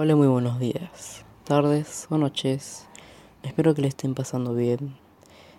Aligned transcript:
Hola, 0.00 0.14
muy 0.14 0.28
buenos 0.28 0.60
días, 0.60 1.24
tardes 1.42 2.06
o 2.08 2.18
noches. 2.18 2.86
Espero 3.42 3.74
que 3.74 3.82
le 3.82 3.88
estén 3.88 4.14
pasando 4.14 4.54
bien 4.54 4.96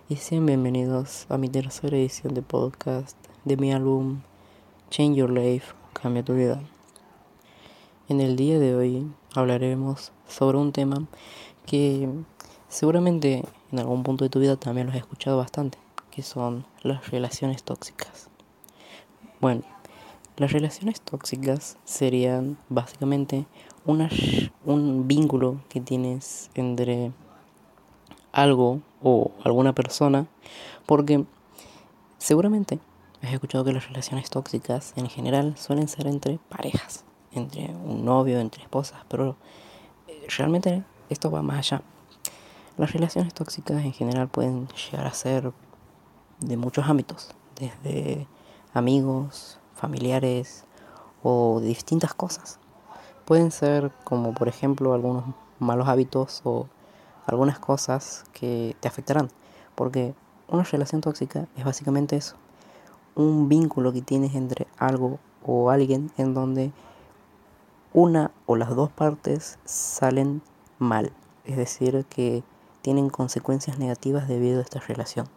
y 0.08 0.16
sean 0.16 0.46
bienvenidos 0.46 1.26
a 1.28 1.36
mi 1.36 1.50
tercera 1.50 1.98
edición 1.98 2.32
de 2.32 2.40
podcast 2.40 3.18
de 3.44 3.58
mi 3.58 3.70
álbum 3.70 4.22
Change 4.88 5.18
Your 5.18 5.30
Life, 5.30 5.74
Cambia 5.92 6.24
tu 6.24 6.32
vida. 6.32 6.58
En 8.08 8.22
el 8.22 8.36
día 8.36 8.58
de 8.58 8.74
hoy 8.74 9.12
hablaremos 9.34 10.10
sobre 10.26 10.56
un 10.56 10.72
tema 10.72 11.06
que 11.66 12.08
seguramente 12.70 13.44
en 13.70 13.78
algún 13.78 14.02
punto 14.04 14.24
de 14.24 14.30
tu 14.30 14.40
vida 14.40 14.56
también 14.56 14.86
lo 14.86 14.94
has 14.94 15.00
escuchado 15.00 15.36
bastante, 15.36 15.76
que 16.10 16.22
son 16.22 16.64
las 16.82 17.10
relaciones 17.10 17.62
tóxicas. 17.62 18.30
Bueno, 19.38 19.64
las 20.38 20.52
relaciones 20.52 21.02
tóxicas 21.02 21.76
serían 21.84 22.56
básicamente 22.70 23.44
un 24.64 25.08
vínculo 25.08 25.60
que 25.68 25.80
tienes 25.80 26.50
entre 26.54 27.12
algo 28.32 28.80
o 29.02 29.32
alguna 29.44 29.74
persona, 29.74 30.26
porque 30.86 31.24
seguramente 32.18 32.78
has 33.22 33.32
escuchado 33.32 33.64
que 33.64 33.72
las 33.72 33.86
relaciones 33.88 34.30
tóxicas 34.30 34.92
en 34.96 35.08
general 35.08 35.56
suelen 35.56 35.88
ser 35.88 36.06
entre 36.06 36.38
parejas, 36.48 37.04
entre 37.32 37.66
un 37.84 38.04
novio, 38.04 38.38
entre 38.38 38.62
esposas, 38.62 39.00
pero 39.08 39.36
eh, 40.08 40.26
realmente 40.36 40.84
esto 41.08 41.30
va 41.30 41.42
más 41.42 41.58
allá. 41.58 41.82
Las 42.76 42.92
relaciones 42.92 43.34
tóxicas 43.34 43.84
en 43.84 43.92
general 43.92 44.28
pueden 44.28 44.68
llegar 44.68 45.06
a 45.06 45.12
ser 45.12 45.52
de 46.40 46.56
muchos 46.56 46.88
ámbitos, 46.88 47.34
desde 47.56 48.26
amigos, 48.72 49.58
familiares 49.74 50.64
o 51.22 51.60
distintas 51.60 52.14
cosas. 52.14 52.58
Pueden 53.30 53.52
ser 53.52 53.92
como 54.02 54.34
por 54.34 54.48
ejemplo 54.48 54.92
algunos 54.92 55.22
malos 55.60 55.86
hábitos 55.86 56.40
o 56.42 56.66
algunas 57.26 57.60
cosas 57.60 58.24
que 58.32 58.74
te 58.80 58.88
afectarán. 58.88 59.28
Porque 59.76 60.16
una 60.48 60.64
relación 60.64 61.00
tóxica 61.00 61.46
es 61.56 61.64
básicamente 61.64 62.16
eso. 62.16 62.34
Un 63.14 63.48
vínculo 63.48 63.92
que 63.92 64.02
tienes 64.02 64.34
entre 64.34 64.66
algo 64.78 65.20
o 65.46 65.70
alguien 65.70 66.10
en 66.16 66.34
donde 66.34 66.72
una 67.92 68.32
o 68.46 68.56
las 68.56 68.74
dos 68.74 68.90
partes 68.90 69.60
salen 69.64 70.42
mal. 70.80 71.12
Es 71.44 71.56
decir, 71.56 72.04
que 72.10 72.42
tienen 72.82 73.10
consecuencias 73.10 73.78
negativas 73.78 74.26
debido 74.26 74.58
a 74.58 74.62
esta 74.64 74.80
relación. 74.80 75.28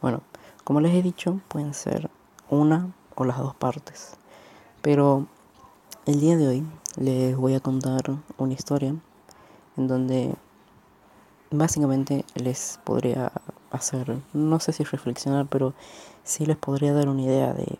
Bueno, 0.00 0.22
como 0.64 0.80
les 0.80 0.92
he 0.96 1.02
dicho, 1.02 1.38
pueden 1.46 1.74
ser 1.74 2.10
una 2.50 2.92
o 3.14 3.24
las 3.24 3.38
dos 3.38 3.54
partes. 3.54 4.16
Pero 4.80 5.28
el 6.04 6.20
día 6.20 6.36
de 6.36 6.48
hoy 6.48 6.66
les 6.96 7.36
voy 7.36 7.54
a 7.54 7.60
contar 7.60 8.02
una 8.36 8.52
historia 8.52 8.96
en 9.76 9.86
donde 9.86 10.34
básicamente 11.52 12.24
les 12.34 12.80
podría 12.82 13.30
hacer, 13.70 14.18
no 14.32 14.58
sé 14.58 14.72
si 14.72 14.82
reflexionar, 14.82 15.46
pero 15.46 15.74
sí 16.24 16.44
les 16.44 16.56
podría 16.56 16.92
dar 16.92 17.08
una 17.08 17.22
idea 17.22 17.52
de 17.52 17.78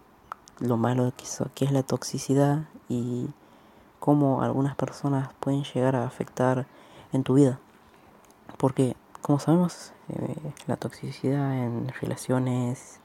lo 0.61 0.77
malo 0.77 1.13
que, 1.17 1.65
es 1.65 1.73
la 1.73 1.83
toxicidad 1.83 2.69
y 2.89 3.27
cómo 3.99 4.43
algunas 4.43 4.77
personas 4.77 5.31
pueden 5.41 5.65
llegar 5.65 5.97
a 5.97 6.07
afectar 6.07 6.67
en 7.13 7.25
tu 7.25 7.35
vida. 7.35 7.59
Porque, 8.57 8.95
como 9.21 9.41
sabemos, 9.41 9.93
eh, 10.09 10.53
la 10.69 10.77
toxicidad 10.77 11.59
en 11.59 11.89
relaciones 12.01 13.01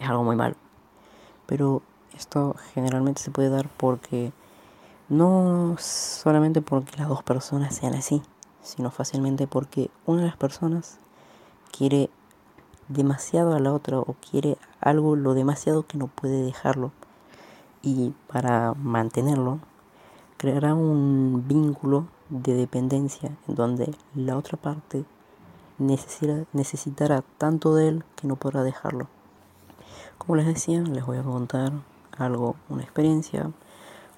es 0.00 0.08
algo 0.08 0.24
muy 0.24 0.34
malo. 0.34 0.56
Pero 1.46 1.82
esto 2.16 2.56
generalmente 2.74 3.22
se 3.22 3.30
puede 3.30 3.48
dar 3.48 3.68
porque 3.76 4.32
no 5.08 5.76
solamente 5.78 6.62
porque 6.62 6.96
las 6.96 7.08
dos 7.08 7.22
personas 7.22 7.74
sean 7.74 7.94
así, 7.94 8.22
sino 8.62 8.90
fácilmente 8.90 9.46
porque 9.46 9.90
una 10.04 10.22
de 10.22 10.28
las 10.28 10.36
personas 10.36 10.98
quiere 11.76 12.10
demasiado 12.88 13.54
a 13.54 13.60
la 13.60 13.72
otra 13.72 13.98
o 13.98 14.16
quiere 14.30 14.58
algo 14.80 15.16
lo 15.16 15.34
demasiado 15.34 15.86
que 15.86 15.98
no 15.98 16.06
puede 16.06 16.42
dejarlo 16.42 16.92
y 17.82 18.12
para 18.26 18.74
mantenerlo 18.74 19.60
creará 20.36 20.74
un 20.74 21.44
vínculo 21.46 22.06
de 22.28 22.54
dependencia 22.54 23.30
en 23.48 23.54
donde 23.54 23.94
la 24.14 24.36
otra 24.36 24.58
parte 24.58 25.04
necesitará 25.78 27.22
tanto 27.38 27.74
de 27.74 27.88
él 27.88 28.04
que 28.16 28.26
no 28.26 28.36
podrá 28.36 28.62
dejarlo. 28.62 29.08
Como 30.18 30.36
les 30.36 30.46
decía, 30.46 30.80
les 30.80 31.04
voy 31.04 31.18
a 31.18 31.22
contar 31.22 31.72
algo, 32.16 32.56
una 32.68 32.82
experiencia, 32.82 33.50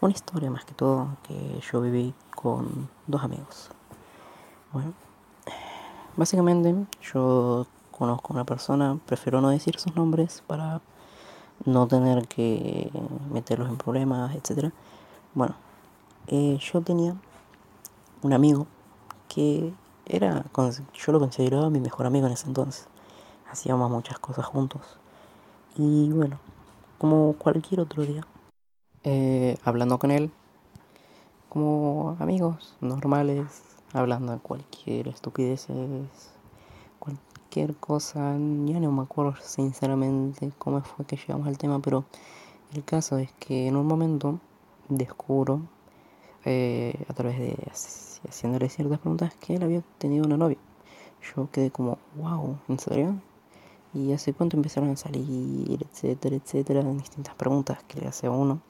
una 0.01 0.13
historia 0.13 0.51
más 0.51 0.65
que 0.65 0.75
todo 0.75 1.09
que 1.25 1.61
yo 1.61 1.81
viví 1.81 2.15
con 2.35 2.89
dos 3.07 3.23
amigos. 3.23 3.71
Bueno, 4.73 4.93
básicamente 6.17 6.75
yo 7.03 7.67
conozco 7.91 8.33
a 8.33 8.37
una 8.37 8.45
persona, 8.45 8.99
prefiero 9.07 9.41
no 9.41 9.49
decir 9.49 9.79
sus 9.79 9.95
nombres 9.97 10.43
para 10.47 10.81
no 11.65 11.89
tener 11.89 12.29
que 12.29 12.91
meterlos 13.33 13.69
en 13.69 13.77
problemas, 13.77 14.35
etc. 14.37 14.73
Bueno, 15.35 15.57
eh, 16.29 16.59
yo 16.61 16.81
tenía 16.81 17.17
un 18.23 18.33
amigo 18.33 18.67
que 19.29 19.73
era, 20.07 20.45
yo 20.95 21.13
lo 21.13 21.19
consideraba 21.19 21.71
mi 21.71 21.81
mejor 21.81 22.07
amigo 22.07 22.27
en 22.27 22.33
ese 22.33 22.47
entonces. 22.47 22.87
Hacíamos 23.51 23.91
muchas 23.91 24.19
cosas 24.19 24.47
juntos. 24.47 24.83
Y 25.77 26.11
bueno, 26.11 26.39
como 26.99 27.35
cualquier 27.35 27.81
otro 27.81 28.05
día, 28.05 28.25
eh, 29.11 29.57
hablando 29.65 29.99
con 29.99 30.11
él, 30.11 30.31
como 31.49 32.15
amigos 32.21 32.77
normales, 32.83 33.63
hablando 33.95 34.33
de 34.33 34.39
cualquier 34.39 35.09
estupidez, 35.09 35.67
cualquier 36.99 37.75
cosa, 37.77 38.35
ya 38.67 38.81
no 38.81 38.93
me 38.93 39.03
acuerdo 39.03 39.35
sinceramente 39.41 40.53
cómo 40.59 40.83
fue 40.83 41.07
que 41.07 41.17
llegamos 41.17 41.49
al 41.49 41.57
tema, 41.57 41.81
pero 41.81 42.05
el 42.75 42.85
caso 42.85 43.17
es 43.17 43.33
que 43.39 43.67
en 43.67 43.77
un 43.77 43.87
momento 43.87 44.41
descubro 44.91 45.63
eh, 46.45 47.03
a 47.09 47.15
través 47.15 47.39
de 47.39 47.57
haciéndole 48.29 48.69
ciertas 48.69 48.99
preguntas 48.99 49.35
que 49.37 49.55
él 49.55 49.63
había 49.63 49.81
tenido 49.97 50.27
una 50.27 50.37
novia. 50.37 50.59
Yo 51.35 51.49
quedé 51.51 51.71
como, 51.71 51.97
wow, 52.17 52.59
¿en 52.69 52.79
serio? 52.79 53.15
Y 53.95 54.13
hace 54.13 54.35
cuánto 54.35 54.59
empezaron 54.59 54.91
a 54.91 54.97
salir, 54.97 55.83
etcétera, 55.83 56.37
etcétera, 56.37 56.83
distintas 56.83 57.35
preguntas 57.37 57.79
que 57.89 58.03
le 58.03 58.09
hace 58.09 58.27
a 58.27 58.31
uno. 58.31 58.61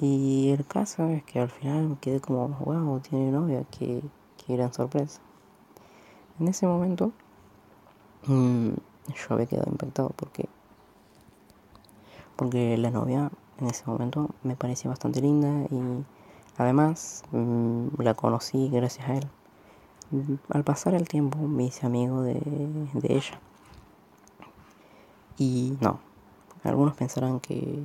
Y 0.00 0.50
el 0.50 0.64
caso 0.66 1.08
es 1.08 1.22
que 1.24 1.40
al 1.40 1.50
final 1.50 1.90
me 1.90 1.98
quedé 1.98 2.20
como, 2.20 2.48
wow, 2.48 3.00
tiene 3.00 3.30
novia, 3.30 3.64
qué, 3.70 4.02
qué 4.38 4.56
gran 4.56 4.72
sorpresa. 4.72 5.20
En 6.38 6.48
ese 6.48 6.66
momento 6.66 7.12
mm, 8.26 8.70
yo 8.70 9.26
había 9.34 9.46
quedado 9.46 9.70
impactado 9.70 10.10
porque 10.16 10.48
porque 12.36 12.78
la 12.78 12.90
novia 12.90 13.30
en 13.58 13.66
ese 13.66 13.84
momento 13.86 14.30
me 14.42 14.56
parecía 14.56 14.88
bastante 14.88 15.20
linda 15.20 15.66
y 15.70 16.04
Además, 16.60 17.22
mm, 17.32 18.02
la 18.02 18.12
conocí 18.12 18.68
gracias 18.68 19.08
a 19.08 19.14
él. 19.14 19.26
Al 20.50 20.62
pasar 20.62 20.94
el 20.94 21.08
tiempo 21.08 21.38
me 21.38 21.64
hice 21.64 21.86
amigo 21.86 22.20
de, 22.20 22.38
ella. 23.02 23.40
Y 25.38 25.78
no, 25.80 26.00
algunos 26.62 26.94
pensarán 26.96 27.40
que 27.40 27.82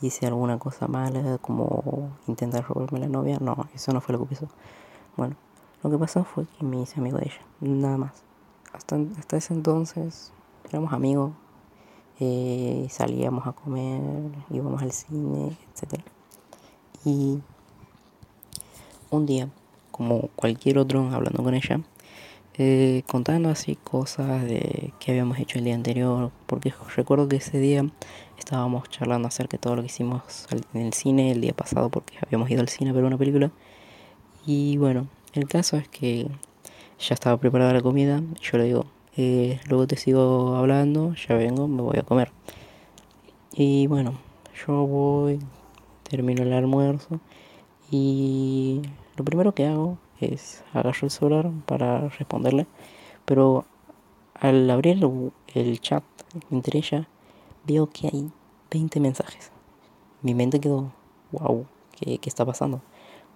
hice 0.00 0.26
alguna 0.26 0.58
cosa 0.58 0.88
mala 0.88 1.38
como 1.38 2.10
intentar 2.26 2.64
robarme 2.64 3.00
la 3.00 3.08
novia. 3.08 3.38
No, 3.40 3.68
eso 3.74 3.92
no 3.92 4.00
fue 4.00 4.14
lo 4.14 4.20
que 4.20 4.34
pasó. 4.34 4.48
Bueno, 5.16 5.36
lo 5.82 5.90
que 5.90 5.98
pasó 5.98 6.24
fue 6.24 6.46
que 6.46 6.64
me 6.64 6.82
hice 6.82 7.00
amigo 7.00 7.18
de 7.18 7.26
ella, 7.26 7.40
nada 7.60 7.96
más. 7.96 8.22
Hasta, 8.72 8.96
hasta 9.18 9.36
ese 9.36 9.54
entonces 9.54 10.32
éramos 10.68 10.92
amigos, 10.92 11.32
eh, 12.20 12.86
salíamos 12.90 13.46
a 13.46 13.52
comer, 13.52 14.00
íbamos 14.50 14.82
al 14.82 14.92
cine, 14.92 15.56
etc. 15.74 16.00
Y 17.04 17.40
un 19.10 19.26
día, 19.26 19.48
como 19.90 20.28
cualquier 20.36 20.78
otro, 20.78 21.10
hablando 21.12 21.42
con 21.42 21.54
ella, 21.54 21.80
eh, 22.62 23.04
contando 23.06 23.48
así 23.48 23.74
cosas 23.76 24.44
de 24.44 24.92
que 24.98 25.12
habíamos 25.12 25.38
hecho 25.38 25.58
el 25.58 25.64
día 25.64 25.74
anterior, 25.74 26.30
porque 26.44 26.74
recuerdo 26.94 27.26
que 27.26 27.36
ese 27.36 27.58
día 27.58 27.86
estábamos 28.38 28.86
charlando 28.90 29.28
acerca 29.28 29.56
de 29.56 29.62
todo 29.62 29.76
lo 29.76 29.82
que 29.82 29.86
hicimos 29.86 30.46
en 30.74 30.82
el 30.82 30.92
cine 30.92 31.32
el 31.32 31.40
día 31.40 31.54
pasado, 31.54 31.88
porque 31.88 32.18
habíamos 32.22 32.50
ido 32.50 32.60
al 32.60 32.68
cine 32.68 32.90
a 32.90 32.92
ver 32.92 33.04
una 33.04 33.16
película. 33.16 33.50
Y 34.44 34.76
bueno, 34.76 35.08
el 35.32 35.48
caso 35.48 35.78
es 35.78 35.88
que 35.88 36.28
ya 36.98 37.14
estaba 37.14 37.38
preparada 37.38 37.72
la 37.72 37.80
comida, 37.80 38.22
yo 38.42 38.58
le 38.58 38.64
digo, 38.64 38.84
eh, 39.16 39.58
luego 39.66 39.86
te 39.86 39.96
sigo 39.96 40.54
hablando, 40.56 41.14
ya 41.14 41.36
vengo, 41.36 41.66
me 41.66 41.80
voy 41.80 41.98
a 41.98 42.02
comer. 42.02 42.30
Y 43.54 43.86
bueno, 43.86 44.18
yo 44.66 44.86
voy, 44.86 45.38
termino 46.02 46.42
el 46.42 46.52
almuerzo 46.52 47.20
y 47.90 48.82
lo 49.16 49.24
primero 49.24 49.54
que 49.54 49.66
hago 49.66 49.96
es 50.20 50.64
agarrar 50.72 50.96
el 51.02 51.10
celular 51.10 51.50
para 51.66 52.08
responderle, 52.08 52.66
pero 53.24 53.64
al 54.34 54.68
abrir 54.70 55.04
el, 55.54 55.80
chat 55.80 56.04
entre 56.50 56.78
ella, 56.78 57.08
veo 57.66 57.88
que 57.88 58.08
hay 58.08 58.30
20 58.70 59.00
mensajes. 59.00 59.50
Mi 60.22 60.34
mente 60.34 60.60
quedó, 60.60 60.92
wow, 61.32 61.66
¿qué, 61.92 62.18
¿qué, 62.18 62.28
está 62.28 62.44
pasando? 62.44 62.80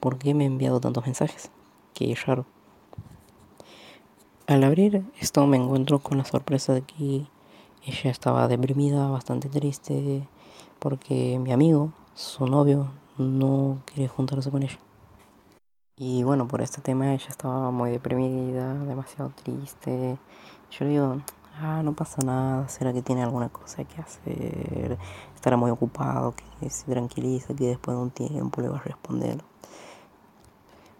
¿por 0.04 0.19
qué 0.19 0.34
me 0.34 0.44
ha 0.44 0.46
enviado 0.46 0.81
tantos 0.81 1.06
mensajes? 1.06 1.50
Qué 1.94 2.14
raro. 2.26 2.44
Al 4.46 4.62
abrir 4.62 5.02
esto 5.19 5.46
me 5.46 5.56
encuentro 5.56 6.00
con 6.00 6.19
la 6.19 6.26
sorpresa 6.26 6.75
de 6.75 6.82
que 6.82 7.26
ella 7.86 8.10
estaba 8.10 8.46
deprimida, 8.46 9.08
bastante 9.08 9.48
triste, 9.48 10.28
porque 10.78 11.38
mi 11.38 11.52
amigo, 11.52 11.94
su 12.12 12.46
novio, 12.46 12.90
no 13.16 13.78
quiere 13.86 14.08
juntarse 14.08 14.50
con 14.50 14.62
ella. 14.62 14.78
Y 15.96 16.25
bueno, 16.25 16.49
por 16.49 16.61
este 16.61 16.81
tema 16.81 17.12
ella 17.14 17.29
estaba 17.29 17.70
muy 17.70 17.93
deprimida, 17.93 18.75
demasiado 18.75 19.31
triste. 19.31 20.19
Yo 20.73 20.87
digo, 20.87 21.23
ah, 21.61 21.82
no 21.85 21.93
pasa 21.93 22.20
nada, 22.23 22.69
será 22.69 22.93
que 22.93 23.00
tiene 23.00 23.23
alguna 23.23 23.49
cosa 23.49 23.85
que 23.85 24.00
hacer, 24.00 24.99
estará 25.37 25.56
muy 25.56 25.70
ocupado, 25.70 26.35
que 26.58 26.69
se 26.69 26.91
tranquiliza, 26.91 27.55
que 27.55 27.69
después 27.69 27.96
de 27.96 28.02
un 28.02 28.11
tiempo 28.11 28.61
le 28.61 28.70
va 28.70 28.79
a 28.79 28.82
responder. 28.82 29.38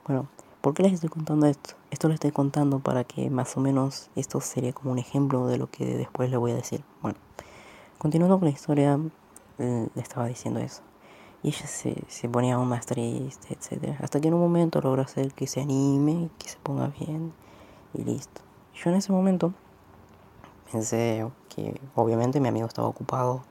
Bueno, 0.07 0.29
¿por 0.61 0.75
qué 0.75 0.85
les 0.85 0.93
estoy 0.93 1.09
contando 1.09 1.47
esto? 1.47 1.75
Esto 1.91 2.07
lo 2.07 2.15
estoy 2.15 2.31
contando 2.31 2.79
para 2.79 3.03
que 3.03 3.31
más 3.31 3.57
o 3.57 3.61
menos 3.61 4.11
esto 4.15 4.41
sería 4.41 4.73
como 4.73 4.93
un 4.93 4.99
ejemplo 5.01 5.49
de 5.49 5.59
lo 5.59 5.69
que 5.71 5.87
después 5.97 6.31
le 6.31 6.37
voy 6.37 6.53
a 6.53 6.57
decir. 6.57 6.85
Bueno, 7.03 7.19
continuando 7.99 8.39
con 8.39 8.47
la 8.47 8.55
historia, 8.55 8.97
le 9.59 9.91
estaba 9.97 10.29
diciendo 10.29 10.61
eso. 10.61 10.83
Y 11.45 11.49
ella 11.49 11.67
se, 11.67 11.95
se 12.09 12.27
ponía 12.27 12.55
aún 12.55 12.69
más 12.69 12.87
triste, 12.87 13.49
etc. 13.55 13.97
Hasta 14.01 14.19
que 14.19 14.29
en 14.29 14.35
un 14.35 14.41
momento 14.41 14.81
logró 14.81 15.03
hacer 15.03 15.35
que 15.35 15.47
se 15.47 15.61
anime, 15.61 16.31
que 16.39 16.49
se 16.49 16.57
ponga 16.57 16.89
bien 16.89 17.35
y 17.93 18.03
listo. 18.03 18.41
Yo 18.75 18.89
en 18.89 18.97
ese 18.97 19.13
momento 19.13 19.53
pensé 20.73 21.31
que 21.55 21.79
obviamente 21.95 22.41
mi 22.41 22.49
amigo 22.49 22.67
estaba 22.67 22.89
ocupado, 22.89 23.43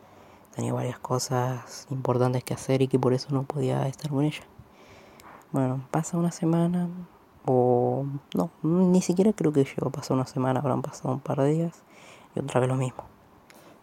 tenía 0.56 0.74
varias 0.74 0.98
cosas 0.98 1.86
importantes 1.92 2.44
que 2.44 2.56
hacer 2.56 2.82
y 2.82 2.88
que 2.88 2.98
por 2.98 3.14
eso 3.14 3.30
no 3.32 3.44
podía 3.44 3.88
estar 3.88 4.10
con 4.10 4.24
ella. 4.24 4.44
Bueno, 5.52 5.86
pasa 5.92 6.18
una 6.18 6.32
semana 6.32 6.90
o 7.46 8.06
no, 8.34 8.50
ni 8.64 9.04
siquiera 9.04 9.34
creo 9.34 9.54
que 9.54 9.66
llegó 9.66 9.90
a 9.90 9.92
pasar 9.92 10.16
una 10.16 10.26
semana, 10.26 10.62
habrán 10.62 10.82
pasado 10.82 11.14
un 11.14 11.20
par 11.20 11.40
de 11.42 11.52
días 11.52 11.84
y 12.36 12.40
otra 12.40 12.60
vez 12.60 12.70
lo 12.70 12.76
mismo. 12.76 13.04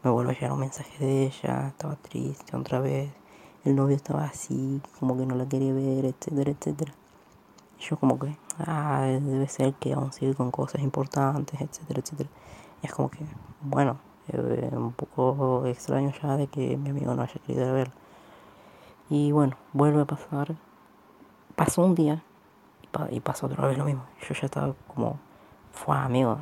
Me 0.03 0.11
vuelve 0.11 0.33
a 0.33 0.35
llegar 0.35 0.53
un 0.53 0.61
mensaje 0.61 1.05
de 1.05 1.27
ella, 1.27 1.69
estaba 1.69 1.95
triste 1.95 2.57
otra 2.57 2.81
vez 2.81 3.20
el 3.65 3.77
novio 3.77 3.97
estaba 3.97 4.25
así, 4.25 4.81
como 4.99 5.17
que 5.17 5.27
no 5.27 5.35
la 5.35 5.49
quería 5.49 5.73
ver, 5.73 6.05
etcétera, 6.05 6.51
etcétera. 6.51 6.95
Y 7.79 7.83
yo 7.83 7.97
como 7.99 8.19
que, 8.19 8.37
ah, 8.59 9.03
debe 9.05 9.49
ser 9.49 9.75
que 9.75 9.93
aún 9.93 10.13
sigue 10.13 10.35
con 10.35 10.51
cosas 10.51 10.83
importantes, 10.83 11.61
etcétera, 11.61 12.01
etcétera. 12.01 12.31
Y 12.83 12.87
es 12.87 12.93
como 12.93 13.11
que, 13.11 13.25
bueno, 13.61 13.99
eh, 14.29 14.71
un 14.73 14.93
poco 14.93 15.67
extraño 15.67 16.13
ya 16.23 16.37
de 16.37 16.47
que 16.47 16.77
mi 16.77 16.91
amigo 16.91 17.15
no 17.15 17.23
haya 17.23 17.35
querido 17.47 17.73
verla. 17.73 17.95
Y 19.09 19.33
bueno, 19.33 19.57
vuelve 19.73 20.03
a 20.03 20.05
pasar. 20.05 20.57
Pasó 21.57 21.83
un 21.85 21.95
día 21.95 22.23
y, 23.11 23.21
pasó 23.21 23.47
otra 23.47 23.67
vez 23.67 23.77
lo 23.77 23.85
mismo. 23.85 24.05
Yo 24.29 24.35
ya 24.35 24.47
estaba 24.47 24.75
como, 24.95 25.19
fue 25.73 25.97
amigo, 25.97 26.41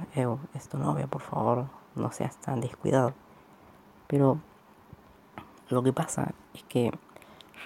es 0.54 0.68
tu 0.68 0.78
novia, 0.78 1.06
por 1.06 1.22
favor, 1.22 1.66
no 1.94 2.12
seas 2.12 2.36
tan 2.36 2.60
descuidado. 2.60 3.14
Pero 4.06 4.38
lo 5.68 5.82
que 5.82 5.92
pasa 5.92 6.32
es 6.54 6.62
que 6.64 6.92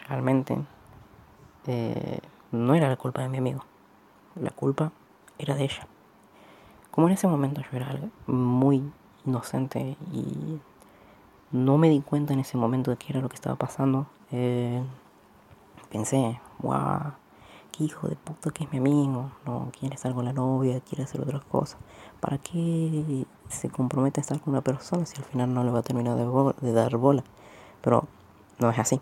realmente 0.08 0.56
eh, 1.66 2.20
no 2.50 2.74
era 2.74 2.88
la 2.88 2.96
culpa 2.96 3.22
de 3.22 3.28
mi 3.28 3.38
amigo. 3.38 3.64
La 4.34 4.50
culpa 4.50 4.92
era 5.38 5.54
de 5.54 5.64
ella. 5.64 5.86
Como 6.90 7.08
en 7.08 7.14
ese 7.14 7.26
momento 7.26 7.60
yo 7.60 7.76
era 7.76 7.98
muy 8.26 8.82
inocente 9.24 9.96
y 10.12 10.60
no 11.50 11.78
me 11.78 11.88
di 11.88 12.00
cuenta 12.00 12.32
en 12.32 12.40
ese 12.40 12.56
momento 12.56 12.90
de 12.90 12.96
qué 12.96 13.06
era 13.10 13.20
lo 13.20 13.28
que 13.28 13.36
estaba 13.36 13.56
pasando, 13.56 14.06
eh, 14.30 14.82
pensé, 15.90 16.40
wow, 16.60 17.12
qué 17.70 17.84
hijo 17.84 18.08
de 18.08 18.16
puta 18.16 18.50
que 18.50 18.64
es 18.64 18.72
mi 18.72 18.78
amigo, 18.78 19.30
no 19.46 19.70
quiere 19.78 19.94
estar 19.94 20.14
con 20.14 20.24
la 20.24 20.32
novia, 20.32 20.80
quiere 20.80 21.04
hacer 21.04 21.20
otras 21.20 21.44
cosas. 21.44 21.78
¿Para 22.20 22.38
qué 22.38 23.26
se 23.48 23.70
compromete 23.70 24.20
a 24.20 24.22
estar 24.22 24.40
con 24.40 24.52
una 24.52 24.62
persona 24.62 25.06
si 25.06 25.16
al 25.16 25.24
final 25.24 25.52
no 25.52 25.64
le 25.64 25.70
va 25.70 25.80
a 25.80 25.82
terminar 25.82 26.16
de, 26.16 26.54
de 26.60 26.72
dar 26.72 26.96
bola? 26.96 27.24
Pero 27.82 28.06
no 28.58 28.70
es 28.70 28.78
así. 28.78 29.00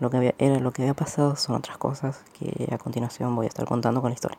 Lo 0.00 0.10
que 0.10 0.16
había, 0.16 0.34
era 0.38 0.58
lo 0.58 0.72
que 0.72 0.82
había 0.82 0.94
pasado 0.94 1.36
son 1.36 1.56
otras 1.56 1.76
cosas 1.76 2.24
que 2.38 2.68
a 2.72 2.78
continuación 2.78 3.36
voy 3.36 3.44
a 3.44 3.48
estar 3.48 3.66
contando 3.66 4.00
con 4.00 4.10
la 4.10 4.14
historia. 4.14 4.38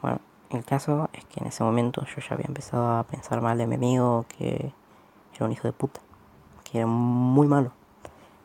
Bueno, 0.00 0.18
el 0.50 0.64
caso 0.64 1.10
es 1.12 1.24
que 1.26 1.40
en 1.40 1.46
ese 1.46 1.62
momento 1.62 2.04
yo 2.06 2.22
ya 2.26 2.34
había 2.34 2.46
empezado 2.46 2.98
a 2.98 3.04
pensar 3.04 3.42
mal 3.42 3.58
de 3.58 3.66
mi 3.66 3.74
amigo, 3.74 4.24
que 4.28 4.72
era 5.34 5.46
un 5.46 5.52
hijo 5.52 5.68
de 5.68 5.72
puta, 5.72 6.00
que 6.64 6.78
era 6.78 6.86
muy 6.86 7.46
malo, 7.46 7.70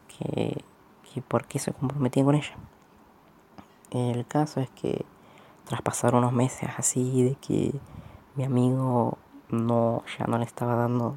que, 0.07 0.62
que 1.13 1.22
por 1.22 1.45
qué 1.45 1.60
se 1.60 1.72
comprometía 1.72 2.25
con 2.25 2.36
ella. 2.36 2.56
El 3.92 4.25
caso 4.25 4.60
es 4.60 4.69
que 4.72 5.06
tras 5.66 5.81
pasar 5.81 6.13
unos 6.13 6.34
meses 6.34 6.69
así 6.78 7.24
de 7.24 7.36
que 7.36 7.74
mi 8.36 8.44
amigo 8.44 9.18
no 9.50 10.04
ya 10.18 10.25
no 10.25 10.38
le 10.38 10.45
estaba 10.45 10.75
dando 10.75 11.16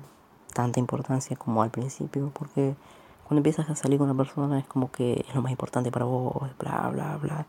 tanta 0.53 0.79
importancia 0.79 1.37
como 1.37 1.63
al 1.63 1.71
principio 1.71 2.31
porque 2.33 2.77
cuando 3.27 3.41
empiezas 3.41 3.69
a 3.69 3.75
salir 3.75 3.99
con 3.99 4.09
una 4.09 4.17
persona 4.17 4.57
es 4.61 4.67
como 4.67 4.93
que 4.93 5.25
es 5.29 5.35
lo 5.35 5.43
más 5.43 5.51
importante 5.51 5.91
para 5.91 6.05
vos, 6.05 6.49
bla, 6.61 6.89
bla, 6.93 7.17
bla. 7.17 7.47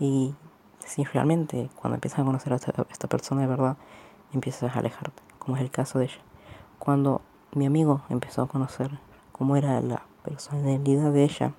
Y 0.00 0.34
si 0.78 1.04
realmente 1.04 1.68
cuando 1.76 1.96
empiezas 1.96 2.20
a 2.20 2.24
conocer 2.24 2.54
a 2.54 2.56
esta, 2.56 3.08
persona 3.08 3.42
de 3.42 3.46
verdad, 3.46 3.76
empiezas 4.32 4.74
a 4.74 4.78
alejarte, 4.78 5.22
como 5.38 5.56
es 5.56 5.62
el 5.62 5.70
caso 5.70 5.98
de 5.98 6.06
ella. 6.06 6.20
Cuando 6.78 7.20
mi 7.52 7.66
amigo 7.66 8.00
empezó 8.08 8.40
a 8.40 8.48
conocer 8.48 9.00
cómo 9.32 9.56
era 9.56 9.82
la 9.82 10.00
personalidad 10.24 11.12
de 11.12 11.24
ella, 11.24 11.52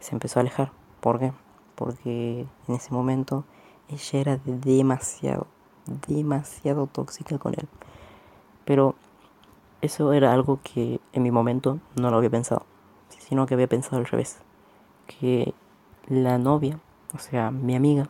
se 0.00 0.14
empezó 0.14 0.38
a 0.38 0.40
alejar. 0.40 0.72
¿Por 1.00 1.18
qué? 1.18 1.34
Porque 1.74 2.46
en 2.66 2.74
ese 2.74 2.94
momento 2.94 3.44
ella 3.90 4.20
era 4.20 4.36
demasiado, 4.38 5.48
demasiado 6.08 6.86
tóxica 6.86 7.36
con 7.36 7.52
él. 7.52 7.68
Pero 8.64 8.94
eso 9.82 10.14
era 10.14 10.32
algo 10.32 10.60
que 10.62 10.98
en 11.12 11.22
mi 11.22 11.30
momento 11.30 11.78
no 11.94 12.10
lo 12.10 12.16
había 12.16 12.30
pensado 12.30 12.71
sino 13.28 13.46
que 13.46 13.54
había 13.54 13.68
pensado 13.68 13.98
al 13.98 14.06
revés. 14.06 14.38
Que 15.06 15.54
la 16.08 16.38
novia, 16.38 16.78
o 17.14 17.18
sea, 17.18 17.50
mi 17.50 17.74
amiga, 17.74 18.08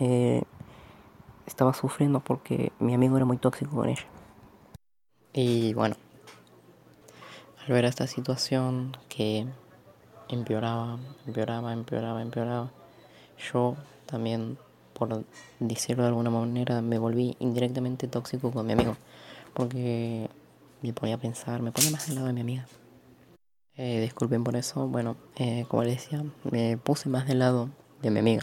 eh, 0.00 0.42
estaba 1.46 1.74
sufriendo 1.74 2.20
porque 2.20 2.72
mi 2.78 2.94
amigo 2.94 3.16
era 3.16 3.26
muy 3.26 3.36
tóxico 3.36 3.76
con 3.76 3.88
ella. 3.88 4.04
Y 5.32 5.74
bueno, 5.74 5.96
al 7.64 7.72
ver 7.72 7.84
esta 7.84 8.06
situación 8.06 8.96
que 9.08 9.46
empeoraba, 10.28 10.98
empeoraba, 11.26 11.72
empeoraba, 11.72 12.22
empeoraba, 12.22 12.70
yo 13.52 13.76
también, 14.06 14.58
por 14.94 15.24
decirlo 15.60 16.02
de 16.02 16.08
alguna 16.08 16.30
manera, 16.30 16.80
me 16.80 16.98
volví 16.98 17.36
indirectamente 17.38 18.08
tóxico 18.08 18.50
con 18.50 18.66
mi 18.66 18.72
amigo. 18.72 18.96
Porque 19.54 20.28
me 20.82 20.92
ponía 20.92 21.16
a 21.16 21.18
pensar, 21.18 21.60
me 21.62 21.72
ponía 21.72 21.90
más 21.90 22.08
al 22.08 22.16
lado 22.16 22.26
de 22.28 22.32
mi 22.32 22.40
amiga. 22.40 22.66
Eh, 23.80 24.00
disculpen 24.00 24.42
por 24.42 24.56
eso. 24.56 24.88
Bueno, 24.88 25.16
eh, 25.36 25.64
como 25.68 25.84
les 25.84 26.02
decía, 26.02 26.24
me 26.50 26.76
puse 26.76 27.08
más 27.08 27.28
del 27.28 27.38
lado 27.38 27.70
de 28.02 28.10
mi 28.10 28.18
amiga. 28.18 28.42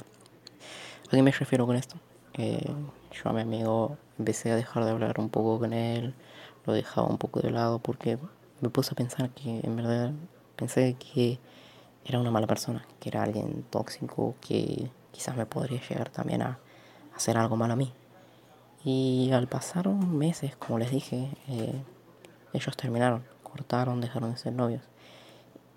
¿A 1.08 1.12
qué 1.12 1.22
me 1.22 1.32
refiero 1.32 1.66
con 1.66 1.76
esto? 1.76 1.98
Eh, 2.36 2.74
yo 3.12 3.30
a 3.30 3.34
mi 3.34 3.42
amigo 3.42 3.98
empecé 4.18 4.52
a 4.52 4.56
dejar 4.56 4.86
de 4.86 4.92
hablar 4.92 5.20
un 5.20 5.30
poco 5.30 5.60
con 5.60 5.74
él, 5.74 6.16
lo 6.66 6.72
dejaba 6.72 7.08
un 7.08 7.18
poco 7.18 7.42
de 7.42 7.52
lado 7.52 7.80
porque 7.80 8.18
me 8.62 8.70
puse 8.70 8.94
a 8.94 8.96
pensar 8.96 9.30
que 9.32 9.60
en 9.62 9.76
verdad 9.76 10.14
pensé 10.56 10.94
que 10.94 11.38
era 12.06 12.18
una 12.18 12.32
mala 12.32 12.48
persona, 12.48 12.86
que 13.02 13.10
era 13.10 13.24
alguien 13.24 13.66
tóxico, 13.70 14.36
que 14.40 14.90
quizás 15.12 15.36
me 15.36 15.46
podría 15.46 15.82
llegar 15.82 16.10
también 16.12 16.44
a 16.44 16.60
hacer 17.14 17.38
algo 17.38 17.58
malo 17.58 17.74
a 17.74 17.76
mí. 17.76 17.92
Y 18.86 19.32
al 19.34 19.48
pasar 19.48 19.90
meses, 19.90 20.56
como 20.56 20.80
les 20.80 20.92
dije, 20.92 21.30
ellos 22.54 22.78
terminaron, 22.78 23.26
cortaron, 23.44 24.00
dejaron 24.00 24.32
de 24.32 24.38
ser 24.38 24.54
novios. 24.54 24.84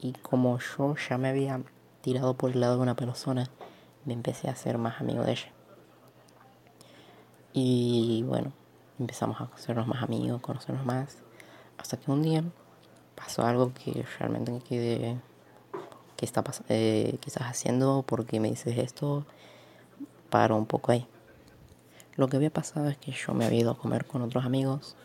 Y 0.00 0.12
como 0.12 0.58
yo 0.58 0.94
ya 1.08 1.18
me 1.18 1.28
había 1.28 1.60
tirado 2.00 2.34
por 2.34 2.50
el 2.50 2.60
lado 2.60 2.76
de 2.76 2.82
una 2.82 2.94
persona, 2.94 3.50
me 4.04 4.14
empecé 4.14 4.48
a 4.48 4.52
hacer 4.52 4.78
más 4.78 5.00
amigo 5.00 5.24
de 5.24 5.32
ella. 5.32 5.52
Y 7.52 8.22
bueno, 8.26 8.52
empezamos 8.98 9.40
a 9.40 9.44
hacernos 9.54 9.86
más 9.86 10.02
amigos, 10.02 10.40
conocernos 10.40 10.84
más. 10.86 11.18
Hasta 11.76 11.96
que 11.96 12.10
un 12.10 12.22
día 12.22 12.44
pasó 13.14 13.44
algo 13.44 13.72
que 13.74 14.04
realmente 14.18 14.52
me 14.52 14.60
quedé. 14.60 15.20
¿Qué, 16.16 16.24
está 16.24 16.44
eh, 16.68 17.18
¿Qué 17.20 17.28
estás 17.28 17.48
haciendo? 17.48 18.02
¿Por 18.02 18.26
qué 18.26 18.40
me 18.40 18.48
dices 18.48 18.78
esto? 18.78 19.24
Paro 20.30 20.56
un 20.56 20.66
poco 20.66 20.92
ahí. 20.92 21.06
Lo 22.16 22.28
que 22.28 22.36
había 22.36 22.50
pasado 22.50 22.88
es 22.88 22.98
que 22.98 23.12
yo 23.12 23.34
me 23.34 23.44
había 23.44 23.60
ido 23.60 23.70
a 23.72 23.78
comer 23.78 24.04
con 24.04 24.22
otros 24.22 24.44
amigos 24.44 24.96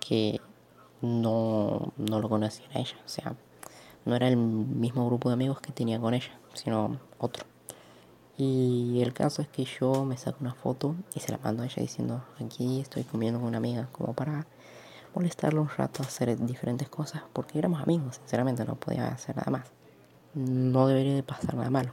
que 0.00 0.40
no, 1.00 1.92
no 1.96 2.20
lo 2.20 2.28
conocían 2.28 2.70
a 2.74 2.78
ella. 2.80 2.96
O 3.04 3.08
sea, 3.08 3.34
no 4.04 4.16
era 4.16 4.28
el 4.28 4.36
mismo 4.36 5.06
grupo 5.06 5.28
de 5.28 5.34
amigos 5.34 5.60
que 5.60 5.72
tenía 5.72 6.00
con 6.00 6.14
ella, 6.14 6.38
sino 6.54 6.98
otro. 7.18 7.44
Y 8.36 9.00
el 9.02 9.12
caso 9.12 9.42
es 9.42 9.48
que 9.48 9.64
yo 9.64 10.04
me 10.04 10.16
saco 10.16 10.38
una 10.40 10.54
foto 10.54 10.96
y 11.14 11.20
se 11.20 11.32
la 11.32 11.38
mando 11.38 11.62
a 11.62 11.66
ella 11.66 11.82
diciendo, 11.82 12.24
aquí 12.44 12.80
estoy 12.80 13.04
comiendo 13.04 13.38
con 13.38 13.48
una 13.48 13.58
amiga, 13.58 13.88
como 13.92 14.14
para 14.14 14.46
molestarle 15.14 15.60
un 15.60 15.68
rato, 15.68 16.02
hacer 16.02 16.36
diferentes 16.44 16.88
cosas, 16.88 17.22
porque 17.32 17.58
éramos 17.58 17.82
amigos, 17.82 18.16
sinceramente 18.16 18.64
no 18.64 18.76
podía 18.76 19.08
hacer 19.08 19.36
nada 19.36 19.50
más. 19.50 19.70
No 20.34 20.86
debería 20.86 21.14
de 21.14 21.22
pasar 21.22 21.54
nada 21.54 21.70
malo. 21.70 21.92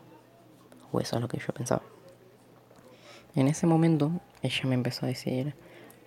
o 0.92 1.00
eso 1.00 1.18
es 1.18 1.22
lo 1.22 1.28
que 1.28 1.38
yo 1.40 1.54
pensaba. 1.54 1.82
En 3.36 3.48
ese 3.48 3.68
momento 3.68 4.12
ella 4.42 4.62
me 4.66 4.76
empezó 4.76 5.06
a 5.06 5.10
decir, 5.10 5.54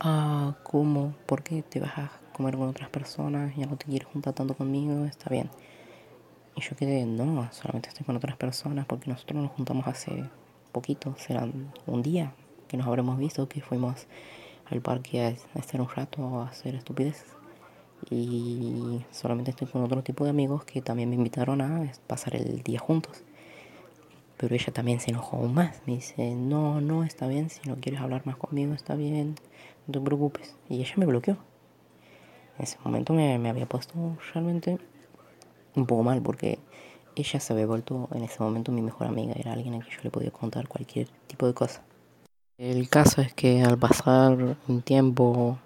ah, 0.00 0.56
¿cómo? 0.64 1.14
¿Por 1.26 1.42
qué 1.42 1.62
te 1.62 1.78
vas 1.78 1.96
a 1.98 2.10
comer 2.32 2.56
con 2.56 2.68
otras 2.68 2.88
personas? 2.88 3.54
Ya 3.56 3.66
no 3.66 3.76
te 3.76 3.84
quieres 3.86 4.08
juntar 4.08 4.32
tanto 4.32 4.54
conmigo, 4.54 5.04
está 5.04 5.30
bien. 5.30 5.50
Y 6.54 6.60
yo 6.60 6.76
quedé, 6.76 7.06
no, 7.06 7.48
solamente 7.52 7.88
estoy 7.88 8.04
con 8.04 8.16
otras 8.16 8.36
personas 8.36 8.86
porque 8.86 9.10
nosotros 9.10 9.42
nos 9.42 9.52
juntamos 9.52 9.86
hace 9.86 10.24
poquito, 10.72 11.14
será 11.18 11.48
un 11.86 12.02
día 12.02 12.34
que 12.68 12.76
nos 12.76 12.86
habremos 12.86 13.18
visto, 13.18 13.48
que 13.48 13.60
fuimos 13.60 14.06
al 14.66 14.80
parque 14.80 15.20
a 15.20 15.58
estar 15.58 15.80
un 15.80 15.88
rato 15.88 16.40
a 16.40 16.48
hacer 16.48 16.74
estupideces. 16.74 17.26
Y 18.10 19.04
solamente 19.10 19.50
estoy 19.50 19.68
con 19.68 19.82
otro 19.82 20.02
tipo 20.02 20.24
de 20.24 20.30
amigos 20.30 20.64
que 20.64 20.82
también 20.82 21.10
me 21.10 21.16
invitaron 21.16 21.60
a 21.60 21.92
pasar 22.06 22.34
el 22.34 22.62
día 22.62 22.78
juntos. 22.80 23.22
Pero 24.36 24.54
ella 24.54 24.72
también 24.72 24.98
se 25.00 25.10
enojó 25.10 25.36
aún 25.36 25.54
más. 25.54 25.82
Me 25.86 25.94
dice, 25.94 26.34
no, 26.34 26.80
no, 26.80 27.04
está 27.04 27.28
bien, 27.28 27.48
si 27.48 27.68
no 27.68 27.76
quieres 27.76 28.00
hablar 28.00 28.26
más 28.26 28.36
conmigo, 28.36 28.74
está 28.74 28.96
bien, 28.96 29.36
no 29.86 29.92
te 29.92 30.00
preocupes. 30.00 30.56
Y 30.68 30.80
ella 30.80 30.94
me 30.96 31.06
bloqueó. 31.06 31.36
En 32.58 32.64
ese 32.64 32.76
momento 32.84 33.12
me, 33.12 33.38
me 33.38 33.50
había 33.50 33.66
puesto 33.66 34.16
realmente 34.32 34.78
un 35.74 35.86
poco 35.86 36.02
mal 36.02 36.22
porque 36.22 36.58
ella 37.16 37.40
se 37.40 37.52
había 37.52 37.66
vuelto 37.66 38.08
en 38.12 38.22
ese 38.22 38.42
momento 38.42 38.72
mi 38.72 38.82
mejor 38.82 39.06
amiga. 39.06 39.34
Era 39.36 39.52
alguien 39.52 39.74
a 39.74 39.80
quien 39.80 39.96
yo 39.96 40.02
le 40.02 40.10
podía 40.10 40.30
contar 40.30 40.68
cualquier 40.68 41.08
tipo 41.26 41.46
de 41.46 41.54
cosa. 41.54 41.82
El 42.58 42.88
caso 42.88 43.20
es 43.20 43.34
que 43.34 43.62
al 43.62 43.78
pasar 43.78 44.56
un 44.68 44.82
tiempo, 44.82 45.58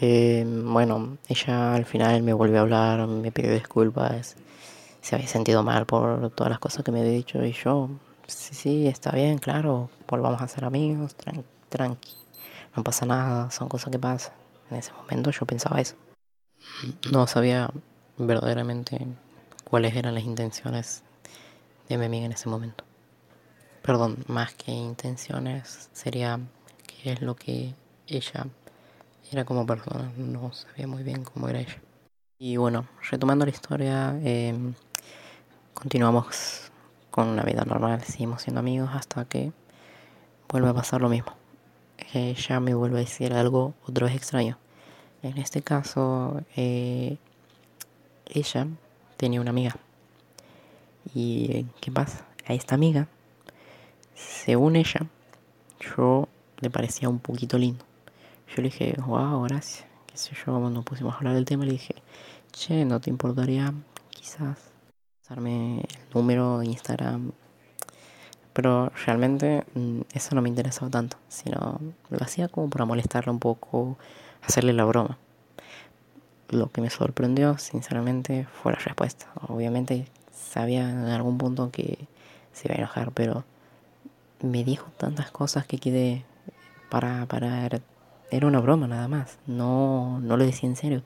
eh, 0.00 0.44
bueno, 0.46 1.18
ella 1.28 1.74
al 1.74 1.84
final 1.84 2.22
me 2.22 2.32
volvió 2.32 2.58
a 2.58 2.62
hablar, 2.62 3.06
me 3.06 3.32
pidió 3.32 3.52
disculpas 3.52 4.36
se 5.00 5.14
había 5.14 5.28
sentido 5.28 5.62
mal 5.62 5.86
por 5.86 6.30
todas 6.30 6.50
las 6.50 6.58
cosas 6.58 6.84
que 6.84 6.92
me 6.92 7.00
había 7.00 7.12
dicho 7.12 7.42
y 7.42 7.52
yo, 7.52 7.88
sí, 8.26 8.54
sí, 8.54 8.86
está 8.86 9.10
bien, 9.10 9.38
claro, 9.38 9.88
volvamos 10.06 10.42
a 10.42 10.48
ser 10.48 10.66
amigos, 10.66 11.14
tranqui, 11.14 11.44
tranqui, 11.70 12.12
no 12.76 12.84
pasa 12.84 13.06
nada, 13.06 13.50
son 13.50 13.68
cosas 13.70 13.90
que 13.90 13.98
pasan. 13.98 14.34
En 14.70 14.76
ese 14.76 14.92
momento 14.92 15.30
yo 15.30 15.46
pensaba 15.46 15.80
eso. 15.80 15.96
No 17.10 17.26
sabía 17.26 17.70
verdaderamente 18.18 19.06
cuáles 19.64 19.94
eran 19.96 20.14
las 20.14 20.24
intenciones 20.24 21.02
de 21.88 21.98
mi 21.98 22.06
amiga 22.06 22.26
en 22.26 22.32
ese 22.32 22.48
momento. 22.48 22.84
Perdón, 23.82 24.24
más 24.26 24.54
que 24.54 24.72
intenciones 24.72 25.88
sería 25.92 26.38
qué 26.86 27.12
es 27.12 27.22
lo 27.22 27.36
que 27.36 27.74
ella 28.06 28.46
era 29.32 29.44
como 29.44 29.66
persona. 29.66 30.12
No 30.16 30.52
sabía 30.52 30.86
muy 30.86 31.02
bien 31.02 31.24
cómo 31.24 31.48
era 31.48 31.60
ella. 31.60 31.76
Y 32.38 32.56
bueno, 32.56 32.86
retomando 33.10 33.44
la 33.44 33.50
historia, 33.50 34.18
eh, 34.22 34.54
continuamos 35.74 36.70
con 37.10 37.28
una 37.28 37.42
vida 37.42 37.64
normal, 37.64 38.02
seguimos 38.02 38.42
siendo 38.42 38.60
amigos 38.60 38.90
hasta 38.92 39.24
que 39.24 39.52
vuelve 40.48 40.68
a 40.68 40.74
pasar 40.74 41.00
lo 41.00 41.08
mismo. 41.08 41.32
Ella 42.12 42.60
me 42.60 42.74
vuelve 42.74 42.98
a 42.98 43.00
decir 43.00 43.32
algo 43.32 43.74
otra 43.86 44.06
vez 44.06 44.16
extraño. 44.16 44.56
En 45.22 45.36
este 45.38 45.62
caso, 45.62 46.42
eh, 46.56 47.16
ella 48.28 48.66
tenía 49.16 49.40
una 49.40 49.50
amiga. 49.50 49.76
¿Y 51.14 51.64
qué 51.80 51.90
pasa? 51.90 52.24
A 52.46 52.54
esta 52.54 52.74
amiga, 52.74 53.08
según 54.14 54.76
ella, 54.76 55.06
yo 55.80 56.28
le 56.60 56.70
parecía 56.70 57.08
un 57.08 57.18
poquito 57.18 57.58
lindo. 57.58 57.84
Yo 58.48 58.62
le 58.62 58.70
dije, 58.70 58.94
wow, 59.06 59.42
gracias. 59.42 59.86
Qué 60.06 60.16
sé 60.16 60.34
yo, 60.34 60.58
cuando 60.58 60.82
pusimos 60.82 61.14
a 61.14 61.18
hablar 61.18 61.34
del 61.34 61.44
tema, 61.44 61.64
le 61.64 61.72
dije, 61.72 61.94
che, 62.52 62.84
¿no 62.84 63.00
te 63.00 63.10
importaría 63.10 63.72
quizás 64.10 64.68
el 65.36 65.86
número 66.14 66.58
de 66.58 66.66
Instagram. 66.66 67.32
Pero 68.52 68.90
realmente 69.06 69.64
mm, 69.74 70.00
eso 70.12 70.34
no 70.34 70.42
me 70.42 70.48
interesaba 70.48 70.90
tanto, 70.90 71.16
sino 71.28 71.78
lo 72.10 72.18
hacía 72.20 72.48
como 72.48 72.68
para 72.70 72.84
molestarle 72.84 73.30
un 73.30 73.38
poco, 73.38 73.98
hacerle 74.42 74.72
la 74.72 74.84
broma. 74.84 75.18
Lo 76.50 76.70
que 76.70 76.80
me 76.80 76.90
sorprendió, 76.90 77.58
sinceramente, 77.58 78.46
fue 78.62 78.72
la 78.72 78.78
respuesta. 78.78 79.26
Obviamente 79.48 80.06
sabía 80.32 80.88
en 80.88 81.06
algún 81.06 81.38
punto 81.38 81.70
que 81.70 82.06
se 82.52 82.68
iba 82.68 82.74
a 82.74 82.78
enojar, 82.78 83.12
pero 83.12 83.44
me 84.40 84.64
dijo 84.64 84.90
tantas 84.96 85.30
cosas 85.30 85.66
que 85.66 85.78
quedé 85.78 86.24
para, 86.88 87.26
para 87.26 87.68
era 88.30 88.46
una 88.46 88.60
broma 88.60 88.86
nada 88.86 89.08
más. 89.08 89.38
No, 89.46 90.20
no 90.20 90.36
lo 90.36 90.44
decía 90.44 90.68
en 90.68 90.76
serio, 90.76 91.02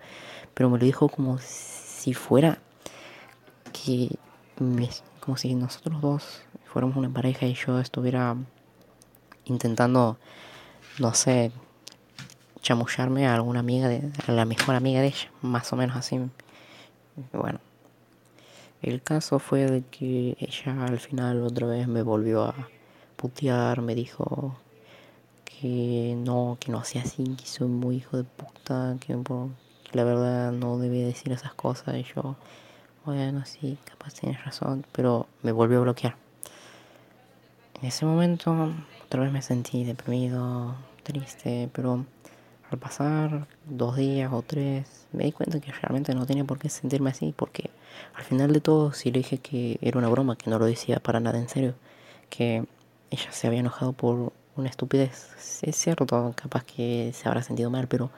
pero 0.55 0.71
me 0.71 0.79
lo 0.79 0.85
dijo 0.85 1.09
como 1.09 1.39
si 1.39 2.15
fuera 2.15 2.59
que 3.73 4.17
como 5.21 5.37
si 5.37 5.55
nosotros 5.55 6.01
dos 6.01 6.43
fuéramos 6.67 6.97
una 6.97 7.11
pareja 7.11 7.47
y 7.47 7.55
yo 7.55 7.81
estuviera 7.81 8.37
intentando, 9.45 10.19
no 10.99 11.15
sé, 11.15 11.53
chamullarme 12.63 13.27
a 13.27 13.35
alguna 13.35 13.61
amiga, 13.61 13.89
de, 13.89 14.11
a 14.27 14.33
la 14.33 14.45
mejor 14.45 14.75
amiga 14.75 15.01
de 15.01 15.09
ella, 15.09 15.31
más 15.43 15.73
o 15.73 15.77
menos 15.77 15.97
así. 15.97 16.21
Bueno, 17.33 17.61
el 18.81 19.03
caso 19.03 19.39
fue 19.39 19.67
de 19.67 19.83
que 19.83 20.37
ella 20.39 20.85
al 20.85 20.99
final 21.01 21.43
otra 21.43 21.67
vez 21.67 21.89
me 21.89 22.03
volvió 22.03 22.45
a 22.45 22.55
putear, 23.17 23.83
me 23.83 23.95
dijo 23.95 24.57
que 25.45 26.15
no, 26.17 26.57
que 26.59 26.73
no 26.73 26.79
hacía 26.79 27.03
así, 27.03 27.25
que 27.37 27.47
soy 27.47 27.69
muy 27.69 27.97
hijo 27.97 28.17
de 28.17 28.25
puta, 28.25 28.97
que, 29.01 29.15
que 29.15 29.99
la 29.99 30.05
verdad 30.05 30.53
no 30.53 30.79
debía 30.79 31.07
decir 31.07 31.33
esas 31.33 31.55
cosas 31.55 31.97
y 31.97 32.05
yo 32.05 32.37
bueno, 33.05 33.45
sí, 33.45 33.79
capaz 33.85 34.15
tienes 34.15 34.45
razón, 34.45 34.87
pero 34.93 35.27
me 35.43 35.51
volvió 35.51 35.79
a 35.79 35.83
bloquear. 35.83 36.15
En 37.81 37.89
ese 37.89 38.07
momento 38.07 38.73
otra 39.05 39.23
vez 39.23 39.33
me 39.33 39.43
sentí 39.43 39.83
deprimido, 39.83 40.77
triste, 41.03 41.69
pero 41.73 42.07
al 42.73 42.79
pasar 42.79 43.47
dos 43.67 43.97
días 43.97 44.33
o 44.33 44.43
tres 44.43 45.07
me 45.13 45.25
di 45.25 45.33
cuenta 45.33 45.61
que 45.61 45.73
realmente 45.73 46.15
no 46.15 46.27
tenía 46.27 46.45
por 46.45 46.59
qué 46.59 46.69
sentirme 46.69 47.11
así, 47.11 47.35
porque 47.37 47.71
al 48.15 48.25
final 48.25 48.53
de 48.53 48.61
todo 48.61 48.93
sí 48.93 49.11
le 49.11 49.19
dije 49.19 49.39
que 49.39 49.79
era 49.83 49.99
una 49.99 50.09
broma, 50.09 50.37
que 50.37 50.51
no 50.51 50.59
lo 50.59 50.67
decía 50.67 51.01
para 51.01 51.21
nada 51.21 51.39
en 51.39 51.49
serio, 51.49 51.75
que 52.31 52.65
ella 53.11 53.33
se 53.33 53.47
había 53.47 53.61
enojado 53.61 53.93
por 53.93 54.33
una 54.57 54.69
estupidez. 54.69 55.61
Es 55.63 55.77
cierto, 55.77 56.07
capaz 56.35 56.65
que 56.65 57.13
se 57.15 57.29
habrá 57.29 57.43
sentido 57.43 57.71
mal, 57.71 57.89
pero 57.89 58.11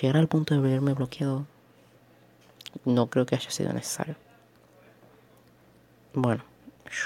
llegar 0.00 0.16
al 0.16 0.28
punto 0.28 0.54
de 0.54 0.60
verme 0.60 0.94
bloqueado 0.94 1.46
no 2.84 3.08
creo 3.08 3.26
que 3.26 3.34
haya 3.34 3.50
sido 3.50 3.72
necesario. 3.72 4.16
Bueno, 6.14 6.44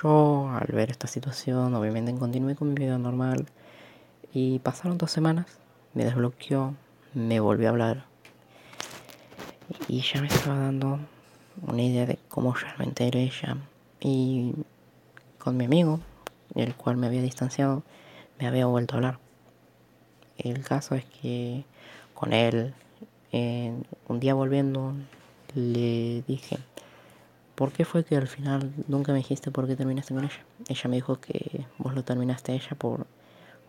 yo 0.03 0.49
al 0.50 0.67
ver 0.73 0.91
esta 0.91 1.07
situación, 1.07 1.75
obviamente 1.75 2.15
continué 2.15 2.55
con 2.55 2.69
mi 2.69 2.75
vida 2.75 2.99
normal 2.99 3.47
y 4.33 4.59
pasaron 4.61 4.99
dos 4.99 5.11
semanas, 5.11 5.47
me 5.97 6.05
desbloqueó, 6.05 6.75
me 7.15 7.41
volvió 7.41 7.69
a 7.69 7.71
hablar 7.71 8.05
y 9.88 10.03
ya 10.03 10.21
me 10.21 10.26
estaba 10.26 10.59
dando 10.59 10.99
una 11.62 11.83
idea 11.83 12.05
de 12.05 12.19
cómo 12.29 12.53
realmente 12.53 13.09
era 13.09 13.19
ella 13.19 13.57
y 13.99 14.53
con 15.38 15.57
mi 15.57 15.65
amigo, 15.65 16.00
el 16.55 16.75
cual 16.75 16.99
me 16.99 17.07
había 17.07 17.23
distanciado, 17.23 17.83
me 18.38 18.47
había 18.47 18.67
vuelto 18.67 18.95
a 18.95 18.97
hablar. 18.99 19.19
El 20.37 20.62
caso 20.62 20.95
es 20.97 21.07
que 21.07 21.65
con 22.12 22.35
él, 22.35 22.75
un 23.33 24.21
día 24.21 24.35
volviendo, 24.35 24.93
le 25.55 26.23
dije, 26.29 26.59
¿por 27.55 27.73
qué 27.73 27.87
fue 27.87 28.05
que 28.05 28.17
al 28.17 28.29
final 28.29 28.71
nunca 28.87 29.12
me 29.12 29.19
dijiste 29.19 29.50
por 29.50 29.67
qué 29.67 29.76
terminaste 29.76 30.12
con 30.12 30.25
ella? 30.25 30.45
Ella 30.69 30.91
me 30.91 30.97
dijo 30.97 31.21
que 31.21 31.65
vos 31.79 31.95
lo 31.95 32.05
terminaste 32.05 32.53
a 32.53 32.55
ella 32.57 32.76
por 32.76 33.07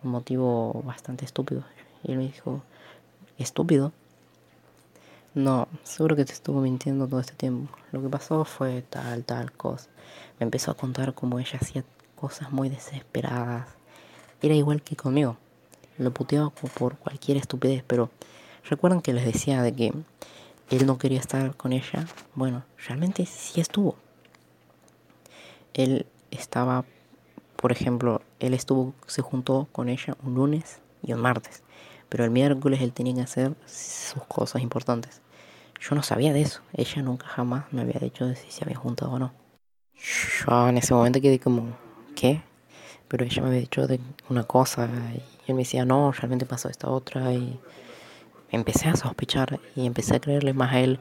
un 0.04 0.12
motivo 0.12 0.82
bastante 0.86 1.24
estúpido. 1.24 1.64
Y 2.08 2.14
él 2.14 2.18
me 2.18 2.24
dijo, 2.24 2.64
¿estúpido? 3.38 3.92
No, 5.36 5.68
seguro 5.84 6.16
que 6.16 6.26
te 6.26 6.34
estuvo 6.34 6.62
mintiendo 6.62 7.08
todo 7.08 7.20
este 7.20 7.34
tiempo. 7.34 7.78
Lo 7.92 8.02
que 8.02 8.10
pasó 8.10 8.44
fue 8.46 8.82
tal, 8.82 9.24
tal 9.24 9.52
cosa. 9.52 9.90
Me 10.40 10.46
empezó 10.46 10.72
a 10.72 10.74
contar 10.74 11.14
cómo 11.14 11.38
ella 11.38 11.60
hacía 11.62 11.84
cosas 12.16 12.52
muy 12.52 12.70
desesperadas. 12.70 13.68
Era 14.42 14.56
igual 14.56 14.82
que 14.82 14.96
conmigo. 14.96 15.38
Lo 15.98 16.12
puteaba 16.12 16.50
por 16.50 16.98
cualquier 16.98 17.38
estupidez, 17.38 17.84
pero 17.86 18.10
recuerdan 18.68 19.02
que 19.02 19.14
les 19.14 19.26
decía 19.26 19.62
de 19.62 19.74
que 19.74 19.94
él 20.70 20.86
no 20.86 20.98
quería 20.98 21.20
estar 21.20 21.56
con 21.56 21.74
ella, 21.74 22.08
bueno, 22.36 22.64
realmente 22.88 23.26
sí 23.26 23.62
estuvo. 23.62 23.96
Él 25.74 26.06
estaba, 26.32 26.84
por 27.56 27.72
ejemplo, 27.72 28.22
él 28.40 28.54
estuvo, 28.54 28.94
se 29.06 29.22
juntó 29.22 29.68
con 29.72 29.90
ella 29.90 30.18
un 30.24 30.36
lunes 30.36 30.80
y 31.04 31.14
un 31.14 31.22
martes, 31.22 31.64
pero 32.10 32.24
el 32.24 32.32
miércoles 32.32 32.82
él 32.82 32.94
tenía 32.94 33.14
que 33.14 33.22
hacer 33.22 33.54
sus 33.66 34.24
cosas 34.26 34.62
importantes. 34.62 35.22
Yo 35.80 35.96
no 35.96 36.04
sabía 36.04 36.34
de 36.34 36.42
eso, 36.42 36.62
ella 36.74 37.02
nunca 37.02 37.28
jamás 37.28 37.66
me 37.72 37.82
había 37.82 38.00
dicho 38.00 38.26
de 38.26 38.36
si 38.36 38.52
se 38.52 38.64
había 38.64 38.78
juntado 38.78 39.12
o 39.12 39.20
no. 39.20 39.34
Yo 39.96 40.70
en 40.70 40.78
ese 40.78 40.94
momento 40.94 41.22
quedé 41.22 41.40
como, 41.40 41.78
¿qué? 42.16 42.42
Pero 43.08 43.26
ella 43.26 43.42
me 43.42 43.50
había 43.50 43.62
dicho 43.62 43.88
de 43.88 44.00
una 44.30 44.44
cosa 44.44 44.90
y 45.16 45.22
él 45.48 45.56
me 45.56 45.62
decía, 45.62 45.86
no, 45.86 46.12
realmente 46.12 46.46
pasó 46.46 46.70
esta 46.70 46.90
otra 46.90 47.34
y 47.34 47.60
empecé 48.52 48.90
a 48.90 48.96
sospechar 48.96 49.60
y 49.76 49.86
empecé 49.86 50.16
a 50.16 50.20
creerle 50.20 50.54
más 50.54 50.74
a 50.74 50.80
él, 50.80 51.00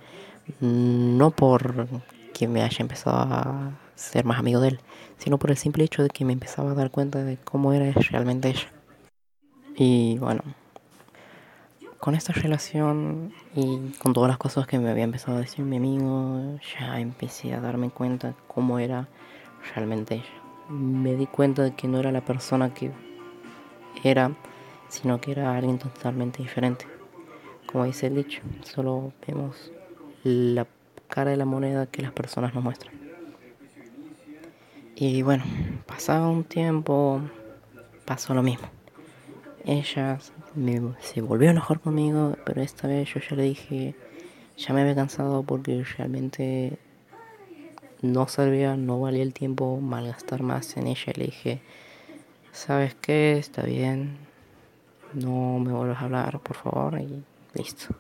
no 0.61 1.31
por 1.31 1.89
que 2.33 2.49
me 2.49 2.63
haya 2.63 2.79
empezado 2.81 3.17
a, 3.17 3.71
ser 3.95 4.27
más 4.27 4.39
amigo 4.39 4.61
de 4.61 4.69
él, 4.69 4.81
sino 5.17 5.39
por 5.39 5.51
el 5.51 5.57
simple 5.57 5.83
hecho 5.83 6.03
de 6.03 6.11
que 6.11 6.27
me 6.27 6.35
empezaba 6.35 6.73
a 6.73 6.75
dar 6.75 6.91
cuenta 6.91 7.25
de 7.25 7.39
cómo 7.39 7.73
era 7.73 7.91
realmente 8.11 8.51
ella. 8.51 8.71
Y 9.75 10.19
bueno, 10.19 10.43
con 11.99 12.15
esta 12.15 12.33
relación 12.33 13.33
y 13.55 13.93
con 13.99 14.13
todas 14.13 14.29
las 14.29 14.39
cosas 14.39 14.67
que 14.67 14.79
me 14.79 14.91
había 14.91 15.05
empezado 15.05 15.37
a 15.37 15.41
decir 15.41 15.65
mi 15.65 15.77
amigo, 15.77 16.59
ya 16.79 17.01
empecé 17.01 17.55
a 17.55 17.61
darme 17.61 17.91
cuenta 17.91 18.35
cómo 18.47 18.79
era 18.79 19.09
realmente 19.75 20.17
ella. 20.17 20.25
Me 20.69 21.15
di 21.15 21.27
cuenta 21.27 21.63
de 21.63 21.75
que 21.75 21.89
no 21.89 21.99
era 21.99 22.13
la 22.13 22.25
persona 22.25 22.75
que 22.75 22.91
era, 24.03 24.33
sino 24.89 25.21
que 25.21 25.33
era 25.33 25.57
alguien 25.57 25.79
totalmente 25.79 26.43
diferente. 26.43 26.87
Como 27.67 27.85
dice 27.85 28.09
el 28.09 28.17
dicho, 28.17 28.41
solo 28.63 29.13
vemos 29.27 29.73
la 30.23 30.67
cara 31.09 31.31
de 31.31 31.37
la 31.37 31.45
moneda 31.45 31.87
que 31.87 32.03
las 32.03 32.13
personas 32.13 32.55
nos 32.55 32.63
muestran. 32.63 32.95
Y 34.95 35.23
bueno, 35.23 35.45
pasaba 35.87 36.29
un 36.29 36.45
tiempo, 36.45 37.21
pasó 38.05 38.35
lo 38.35 38.43
mismo. 38.43 38.69
Ella 40.57 40.97
se 41.01 41.21
volvió 41.21 41.49
a 41.49 41.53
enojar 41.53 41.81
conmigo, 41.81 42.37
pero 42.45 42.63
esta 42.63 42.89
vez 42.89 43.13
yo 43.13 43.21
ya 43.21 43.37
le 43.37 43.43
dije, 43.43 43.95
ya 44.57 44.73
me 44.73 44.81
había 44.81 44.95
cansado 44.95 45.43
porque 45.43 45.85
realmente 45.97 46.79
no 48.01 48.27
servía, 48.29 48.77
no 48.77 49.01
valía 49.01 49.23
el 49.23 49.35
tiempo 49.35 49.79
malgastar 49.81 50.43
más 50.43 50.77
en 50.77 50.87
ella. 50.87 51.13
Le 51.15 51.27
dije, 51.27 51.61
¿sabes 52.53 52.95
qué? 52.95 53.37
Está 53.39 53.63
bien, 53.63 54.17
no 55.13 55.59
me 55.59 55.73
vuelvas 55.73 56.01
a 56.01 56.05
hablar, 56.05 56.41
por 56.41 56.57
favor, 56.57 57.01
y 57.01 57.23
listo. 57.55 57.95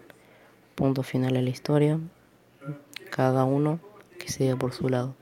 Punto 0.75 1.02
final 1.02 1.34
de 1.34 1.42
la 1.42 1.50
historia. 1.50 1.98
Cada 3.10 3.44
uno 3.44 3.80
que 4.18 4.28
siga 4.28 4.56
por 4.56 4.72
su 4.72 4.88
lado. 4.88 5.14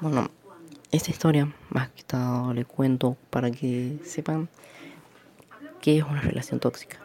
Bueno, 0.00 0.30
esta 0.90 1.10
historia, 1.10 1.54
más 1.70 1.88
que 1.90 2.02
todo, 2.02 2.52
le 2.52 2.64
cuento 2.64 3.16
para 3.30 3.50
que 3.50 3.98
sepan 4.04 4.48
qué 5.84 5.98
es 5.98 6.04
una 6.04 6.22
relación 6.22 6.60
tóxica 6.60 6.96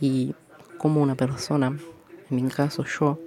y 0.00 0.32
cómo 0.78 1.02
una 1.02 1.16
persona, 1.16 1.76
en 2.30 2.36
mi 2.36 2.48
caso 2.48 2.84
yo, 2.84 3.18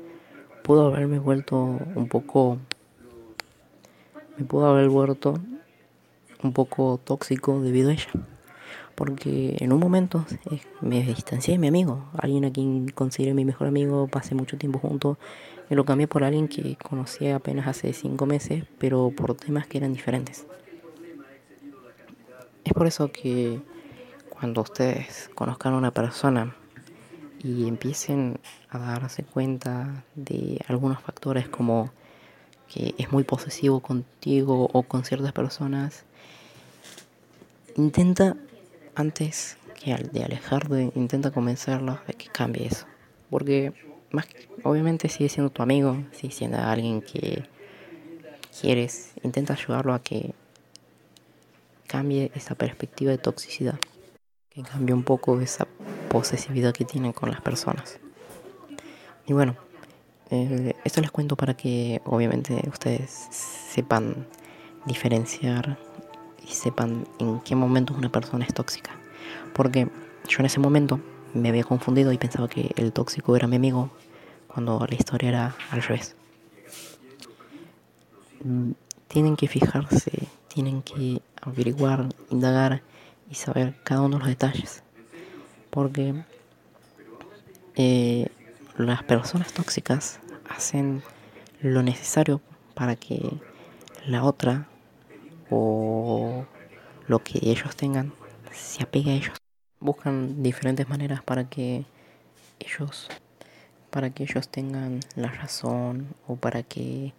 pudo 0.63 0.87
haberme 0.87 1.19
vuelto 1.19 1.57
un 1.57 2.07
poco, 2.07 2.59
me 4.37 4.45
pudo 4.45 4.67
haber 4.67 4.87
vuelto 4.87 5.37
un 6.41 6.53
poco 6.53 6.97
tóxico 7.03 7.59
debido 7.59 7.89
a 7.89 7.93
ella. 7.93 8.09
Porque 8.95 9.57
en 9.59 9.73
un 9.73 9.81
momento 9.81 10.25
eh, 10.49 10.61
me 10.79 11.03
distancié 11.03 11.55
de 11.55 11.57
mi 11.57 11.67
amigo, 11.67 12.05
alguien 12.17 12.45
a 12.45 12.53
quien 12.53 12.87
consideré 12.87 13.33
mi 13.33 13.43
mejor 13.43 13.67
amigo, 13.67 14.07
pasé 14.07 14.33
mucho 14.33 14.57
tiempo 14.57 14.79
juntos, 14.79 15.17
y 15.69 15.75
lo 15.75 15.83
cambié 15.83 16.07
por 16.07 16.23
alguien 16.23 16.47
que 16.47 16.77
conocí 16.77 17.27
apenas 17.27 17.67
hace 17.67 17.91
cinco 17.91 18.25
meses, 18.25 18.63
pero 18.77 19.11
por 19.13 19.35
temas 19.35 19.67
que 19.67 19.77
eran 19.77 19.91
diferentes. 19.91 20.47
Es 22.63 22.71
por 22.71 22.87
eso 22.87 23.11
que 23.11 23.59
cuando 24.41 24.61
ustedes 24.61 25.29
conozcan 25.35 25.75
a 25.75 25.77
una 25.77 25.91
persona 25.91 26.55
y 27.43 27.67
empiecen 27.67 28.39
a 28.71 28.79
darse 28.79 29.21
cuenta 29.21 30.03
de 30.15 30.59
algunos 30.67 30.99
factores 30.99 31.47
como 31.47 31.91
que 32.67 32.95
es 32.97 33.11
muy 33.11 33.23
posesivo 33.23 33.81
contigo 33.81 34.67
o 34.73 34.81
con 34.81 35.05
ciertas 35.05 35.31
personas, 35.31 36.05
intenta 37.75 38.35
antes 38.95 39.57
que 39.79 39.93
de 39.95 40.23
alejarte, 40.23 40.91
intenta 40.95 41.29
convencerlos 41.29 41.99
de 42.07 42.15
que 42.15 42.25
cambie 42.25 42.65
eso. 42.65 42.87
Porque 43.29 43.73
más 44.09 44.25
obviamente 44.63 45.07
sigue 45.07 45.29
siendo 45.29 45.51
tu 45.51 45.61
amigo, 45.61 46.03
sigue 46.13 46.33
siendo 46.33 46.57
alguien 46.57 47.03
que 47.03 47.43
quieres, 48.59 49.11
intenta 49.21 49.53
ayudarlo 49.53 49.93
a 49.93 50.01
que 50.01 50.33
cambie 51.85 52.31
esa 52.33 52.55
perspectiva 52.55 53.11
de 53.11 53.19
toxicidad 53.19 53.77
que 54.53 54.63
cambie 54.63 54.93
un 54.93 55.03
poco 55.03 55.39
esa 55.39 55.65
posesividad 56.09 56.73
que 56.73 56.83
tienen 56.83 57.13
con 57.13 57.31
las 57.31 57.39
personas. 57.39 57.99
Y 59.25 59.31
bueno, 59.31 59.55
eh, 60.29 60.73
esto 60.83 60.99
les 60.99 61.09
cuento 61.09 61.37
para 61.37 61.55
que 61.55 62.01
obviamente 62.05 62.61
ustedes 62.67 63.09
sepan 63.31 64.27
diferenciar 64.85 65.77
y 66.43 66.47
sepan 66.51 67.07
en 67.19 67.39
qué 67.39 67.55
momento 67.55 67.93
una 67.93 68.11
persona 68.11 68.43
es 68.43 68.53
tóxica. 68.53 68.91
Porque 69.53 69.87
yo 70.27 70.39
en 70.39 70.45
ese 70.45 70.59
momento 70.59 70.99
me 71.33 71.47
había 71.47 71.63
confundido 71.63 72.11
y 72.11 72.17
pensaba 72.17 72.49
que 72.49 72.71
el 72.75 72.91
tóxico 72.91 73.37
era 73.37 73.47
mi 73.47 73.55
amigo 73.55 73.89
cuando 74.47 74.85
la 74.85 74.95
historia 74.95 75.29
era 75.29 75.55
al 75.69 75.81
revés. 75.81 76.15
Mm, 78.43 78.71
tienen 79.07 79.37
que 79.37 79.47
fijarse, 79.47 80.27
tienen 80.49 80.81
que 80.81 81.21
averiguar, 81.41 82.09
indagar 82.29 82.81
y 83.31 83.35
saber 83.35 83.73
cada 83.83 84.01
uno 84.01 84.17
de 84.17 84.19
los 84.19 84.27
detalles. 84.27 84.83
Porque 85.69 86.13
eh, 87.75 88.27
las 88.77 89.03
personas 89.03 89.53
tóxicas 89.53 90.19
hacen 90.49 91.01
lo 91.61 91.81
necesario 91.81 92.41
para 92.75 92.97
que 92.97 93.39
la 94.05 94.23
otra 94.23 94.67
o 95.49 96.45
lo 97.07 97.23
que 97.23 97.39
ellos 97.41 97.75
tengan 97.75 98.13
se 98.51 98.83
apegue 98.83 99.11
a 99.11 99.15
ellos. 99.15 99.37
Buscan 99.79 100.43
diferentes 100.43 100.87
maneras 100.89 101.23
para 101.23 101.49
que 101.49 101.85
ellos 102.59 103.09
para 103.89 104.09
que 104.09 104.23
ellos 104.23 104.47
tengan 104.47 105.01
la 105.15 105.29
razón 105.29 106.15
o 106.25 106.37
para 106.37 106.63
que 106.63 107.13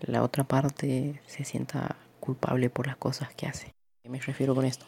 la 0.00 0.22
otra 0.22 0.44
parte 0.44 1.20
se 1.26 1.44
sienta 1.44 1.96
culpable 2.20 2.70
por 2.70 2.86
las 2.86 2.96
cosas 2.96 3.34
que 3.34 3.46
hace. 3.46 3.68
¿A 3.68 4.02
qué 4.04 4.08
me 4.08 4.20
refiero 4.20 4.54
con 4.54 4.64
esto? 4.64 4.86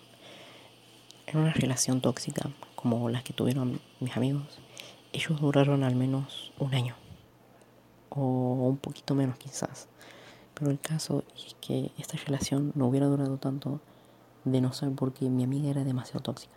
En 1.26 1.38
una 1.38 1.52
relación 1.52 2.00
tóxica 2.00 2.50
como 2.76 3.08
las 3.08 3.22
que 3.22 3.32
tuvieron 3.32 3.80
mis 3.98 4.16
amigos, 4.16 4.60
ellos 5.12 5.40
duraron 5.40 5.82
al 5.82 5.96
menos 5.96 6.52
un 6.58 6.74
año. 6.74 6.96
O 8.10 8.20
un 8.68 8.76
poquito 8.76 9.14
menos 9.14 9.38
quizás. 9.38 9.88
Pero 10.54 10.70
el 10.70 10.78
caso 10.78 11.24
es 11.36 11.56
que 11.60 11.92
esta 11.98 12.16
relación 12.18 12.72
no 12.74 12.86
hubiera 12.86 13.06
durado 13.06 13.38
tanto 13.38 13.80
de 14.44 14.60
no 14.60 14.72
ser 14.72 14.92
porque 14.92 15.28
mi 15.30 15.44
amiga 15.44 15.70
era 15.70 15.82
demasiado 15.82 16.20
tóxica. 16.20 16.54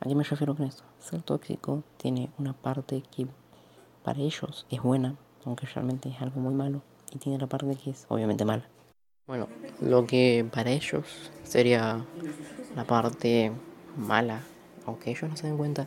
¿A 0.00 0.08
qué 0.08 0.14
me 0.14 0.24
refiero 0.24 0.56
con 0.56 0.66
esto? 0.66 0.82
Ser 0.98 1.22
tóxico 1.22 1.82
tiene 1.98 2.30
una 2.38 2.52
parte 2.52 3.02
que 3.14 3.26
para 4.02 4.20
ellos 4.20 4.66
es 4.70 4.82
buena, 4.82 5.16
aunque 5.44 5.66
realmente 5.66 6.08
es 6.08 6.20
algo 6.20 6.40
muy 6.40 6.54
malo, 6.54 6.82
y 7.12 7.18
tiene 7.18 7.38
la 7.38 7.46
parte 7.46 7.76
que 7.76 7.90
es 7.90 8.06
obviamente 8.08 8.44
mala. 8.44 8.68
Bueno, 9.26 9.48
lo 9.80 10.06
que 10.06 10.46
para 10.52 10.70
ellos 10.70 11.30
sería 11.44 12.04
la 12.76 12.84
parte 12.84 13.52
mala, 13.96 14.42
aunque 14.84 15.12
ellos 15.12 15.30
no 15.30 15.36
se 15.38 15.46
den 15.46 15.56
cuenta, 15.56 15.86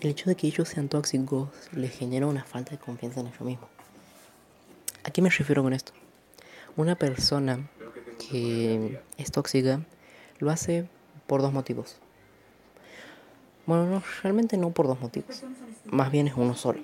el 0.00 0.10
hecho 0.10 0.28
de 0.28 0.34
que 0.34 0.48
ellos 0.48 0.70
sean 0.70 0.88
tóxicos 0.88 1.50
les 1.72 1.96
genera 1.96 2.26
una 2.26 2.42
falta 2.42 2.72
de 2.72 2.78
confianza 2.78 3.20
en 3.20 3.28
ellos 3.28 3.42
mismos. 3.42 3.70
¿A 5.04 5.12
qué 5.12 5.22
me 5.22 5.30
refiero 5.30 5.62
con 5.62 5.72
esto? 5.72 5.92
Una 6.76 6.96
persona 6.96 7.70
que 8.18 9.00
es 9.18 9.30
tóxica 9.30 9.80
lo 10.40 10.50
hace 10.50 10.88
por 11.28 11.42
dos 11.42 11.52
motivos. 11.52 11.98
Bueno, 13.66 13.86
no, 13.86 14.02
realmente 14.24 14.56
no 14.56 14.70
por 14.70 14.88
dos 14.88 15.00
motivos. 15.00 15.44
Más 15.84 16.10
bien 16.10 16.26
es 16.26 16.34
uno 16.36 16.56
solo, 16.56 16.80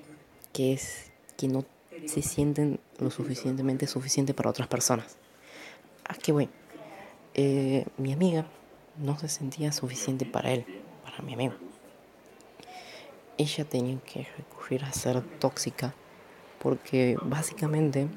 que 0.53 0.71
es 0.71 1.11
que 1.35 1.49
no 1.49 1.65
se 2.05 2.21
sienten 2.21 2.79
lo 2.97 3.11
suficientemente 3.11 3.87
suficiente 3.87 4.33
para 4.33 4.51
otras 4.51 4.69
personas. 4.69 5.17
¿A 6.07 6.13
qué 6.15 6.31
voy? 6.31 6.49
Eh, 7.33 7.85
mi 7.97 8.11
amiga 8.13 8.45
no 8.97 9.17
se 9.17 9.29
sentía 9.29 9.71
suficiente 9.71 10.25
para 10.25 10.51
él, 10.51 10.65
para 11.03 11.21
mi 11.21 11.33
amigo. 11.33 11.53
Ella 13.37 13.65
tenía 13.65 13.97
que 13.99 14.27
recurrir 14.37 14.83
a 14.83 14.91
ser 14.91 15.21
tóxica 15.39 15.93
porque 16.59 17.17
básicamente 17.21 18.07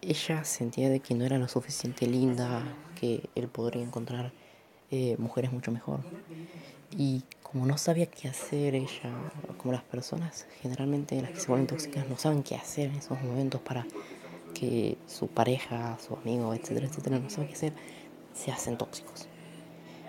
ella 0.00 0.44
sentía 0.44 0.90
de 0.90 1.00
que 1.00 1.14
no 1.14 1.24
era 1.24 1.38
lo 1.38 1.48
suficiente 1.48 2.06
linda, 2.06 2.62
que 3.00 3.28
él 3.34 3.48
podría 3.48 3.82
encontrar 3.82 4.32
eh, 4.90 5.16
mujeres 5.18 5.52
mucho 5.52 5.72
mejor. 5.72 6.00
Y 6.96 7.24
como 7.42 7.66
no 7.66 7.78
sabía 7.78 8.06
qué 8.06 8.28
hacer 8.28 8.74
ella, 8.74 9.10
como 9.56 9.72
las 9.72 9.82
personas 9.82 10.46
generalmente 10.60 11.20
las 11.20 11.30
que 11.30 11.40
se 11.40 11.48
vuelven 11.48 11.66
tóxicas 11.66 12.08
no 12.08 12.18
saben 12.18 12.42
qué 12.42 12.54
hacer 12.54 12.90
en 12.90 12.96
esos 12.96 13.20
momentos 13.22 13.60
para 13.60 13.86
que 14.52 14.96
su 15.06 15.28
pareja, 15.28 15.98
su 15.98 16.14
amigo, 16.16 16.54
etcétera, 16.54 16.86
etcétera, 16.86 17.18
no 17.18 17.30
saben 17.30 17.48
qué 17.48 17.54
hacer, 17.54 17.72
se 18.34 18.50
hacen 18.50 18.76
tóxicos. 18.76 19.28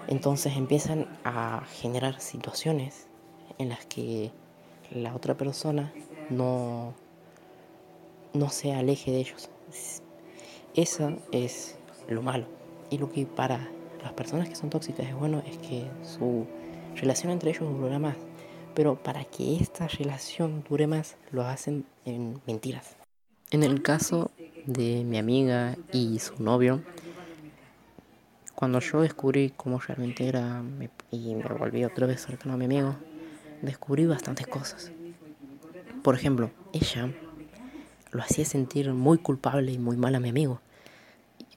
Entonces 0.07 0.55
empiezan 0.57 1.07
a 1.23 1.63
generar 1.79 2.19
situaciones 2.19 3.07
en 3.57 3.69
las 3.69 3.85
que 3.85 4.31
la 4.91 5.15
otra 5.15 5.35
persona 5.35 5.93
no, 6.29 6.93
no 8.33 8.49
se 8.49 8.73
aleje 8.73 9.11
de 9.11 9.19
ellos. 9.19 9.49
Eso 10.75 11.17
es 11.31 11.77
lo 12.07 12.21
malo. 12.21 12.45
Y 12.89 12.97
lo 12.97 13.11
que 13.11 13.25
para 13.25 13.69
las 14.03 14.13
personas 14.13 14.49
que 14.49 14.55
son 14.55 14.69
tóxicas 14.69 15.07
es 15.07 15.15
bueno 15.15 15.41
es 15.47 15.57
que 15.59 15.87
su 16.03 16.45
relación 16.95 17.31
entre 17.31 17.51
ellos 17.51 17.69
dura 17.79 17.99
más. 17.99 18.15
Pero 18.75 19.01
para 19.01 19.23
que 19.23 19.57
esta 19.57 19.87
relación 19.87 20.63
dure 20.67 20.87
más, 20.87 21.15
lo 21.31 21.43
hacen 21.43 21.85
en 22.05 22.41
mentiras. 22.47 22.95
En 23.51 23.61
el 23.61 23.83
caso 23.83 24.31
de 24.65 25.03
mi 25.03 25.17
amiga 25.17 25.77
y 25.91 26.19
su 26.19 26.41
novio, 26.41 26.81
cuando 28.55 28.79
yo 28.79 29.01
descubrí 29.01 29.53
cómo 29.55 29.79
realmente 29.79 30.27
era 30.27 30.63
y 31.11 31.35
me 31.35 31.43
volví 31.43 31.83
otra 31.83 32.07
vez 32.07 32.21
cercano 32.21 32.53
a 32.53 32.57
mi 32.57 32.65
amigo, 32.65 32.95
descubrí 33.61 34.05
bastantes 34.05 34.47
cosas. 34.47 34.91
Por 36.01 36.15
ejemplo, 36.15 36.51
ella 36.71 37.09
lo 38.11 38.21
hacía 38.21 38.45
sentir 38.45 38.93
muy 38.93 39.17
culpable 39.17 39.71
y 39.71 39.77
muy 39.79 39.97
mal 39.97 40.15
a 40.15 40.19
mi 40.19 40.29
amigo. 40.29 40.61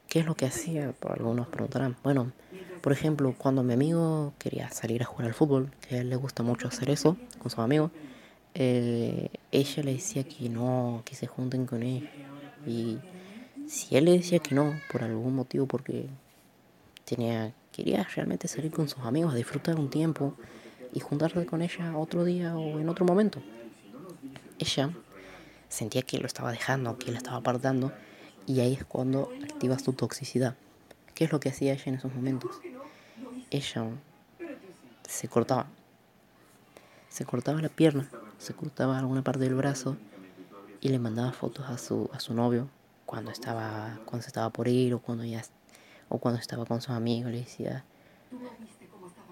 ¿Qué 0.09 0.21
es 0.21 0.27
lo 0.27 0.35
que 0.35 0.47
hacía? 0.47 0.95
Algunos 1.09 1.49
preguntarán. 1.49 1.97
Bueno, 2.03 2.33
por 2.81 2.92
ejemplo, 2.92 3.35
cuando 3.37 3.62
mi 3.62 3.75
amigo 3.75 4.33
quería 4.38 4.71
salir 4.71 5.03
a 5.03 5.07
jugar 5.07 5.27
al 5.27 5.35
fútbol, 5.35 5.71
que 5.81 5.97
a 5.97 6.01
él 6.01 6.11
le 6.11 6.16
gusta 6.16 6.42
mucho 6.42 6.69
hacer 6.69 6.90
eso 6.90 7.16
con 7.38 7.51
sus 7.51 7.59
amigos, 7.59 7.90
eh, 8.55 9.29
ella 9.53 9.83
le 9.83 9.92
decía 9.92 10.25
que 10.25 10.49
no, 10.49 11.03
que 11.05 11.14
se 11.14 11.27
junten 11.27 11.66
con 11.66 11.83
él. 11.83 12.09
Y 12.67 12.99
si 13.67 13.97
él 13.97 14.07
le 14.07 14.13
decía 14.13 14.41
que 14.41 14.55
no, 14.55 14.79
por 14.91 15.03
algún 15.03 15.35
motivo, 15.35 15.67
porque 15.67 16.09
tenía, 17.05 17.53
quería 17.73 18.05
realmente 18.15 18.49
salir 18.49 18.73
con 18.73 18.89
sus 18.89 19.01
amigos, 19.05 19.35
disfrutar 19.35 19.79
un 19.79 19.89
tiempo 19.89 20.35
y 20.93 21.01
juntarse 21.01 21.47
con 21.47 21.63
ella 21.63 21.97
otro 21.97 22.25
día 22.25 22.57
o 22.57 22.81
en 22.81 22.89
otro 22.89 23.05
momento. 23.05 23.41
Ella 24.59 24.91
sentía 25.69 26.03
que 26.03 26.19
lo 26.19 26.27
estaba 26.27 26.51
dejando, 26.51 26.99
que 26.99 27.11
lo 27.11 27.17
estaba 27.17 27.39
apartando, 27.39 27.93
y 28.47 28.61
ahí 28.61 28.75
es 28.75 28.85
cuando 28.85 29.31
activa 29.43 29.79
su 29.79 29.93
toxicidad. 29.93 30.57
¿Qué 31.15 31.25
es 31.25 31.33
lo 31.33 31.41
que 31.41 31.49
hacía 31.49 31.73
ella 31.73 31.85
en 31.87 31.95
esos 31.95 32.15
momentos? 32.15 32.61
Ella 33.51 33.87
se 35.09 35.29
cortaba. 35.29 35.67
Se 37.09 37.25
cortaba 37.25 37.61
la 37.63 37.69
pierna, 37.69 38.09
se 38.39 38.53
cortaba 38.53 38.99
alguna 38.99 39.23
parte 39.23 39.45
del 39.45 39.55
brazo 39.55 39.97
y 40.81 40.89
le 40.89 40.99
mandaba 40.99 41.33
fotos 41.33 41.67
a 41.69 41.79
su, 41.79 42.11
a 42.12 42.21
su 42.21 42.35
novio 42.35 42.69
cuando 43.05 43.31
estaba 43.31 44.01
cuando 44.05 44.23
se 44.23 44.29
estaba 44.29 44.51
por 44.51 44.69
ir 44.69 44.95
o 44.95 44.99
cuando 44.99 45.25
ya 45.25 45.43
o 46.09 46.19
cuando 46.19 46.41
estaba 46.41 46.65
con 46.65 46.81
sus 46.81 46.91
amigos 46.91 47.31
le 47.31 47.39
decía 47.39 47.85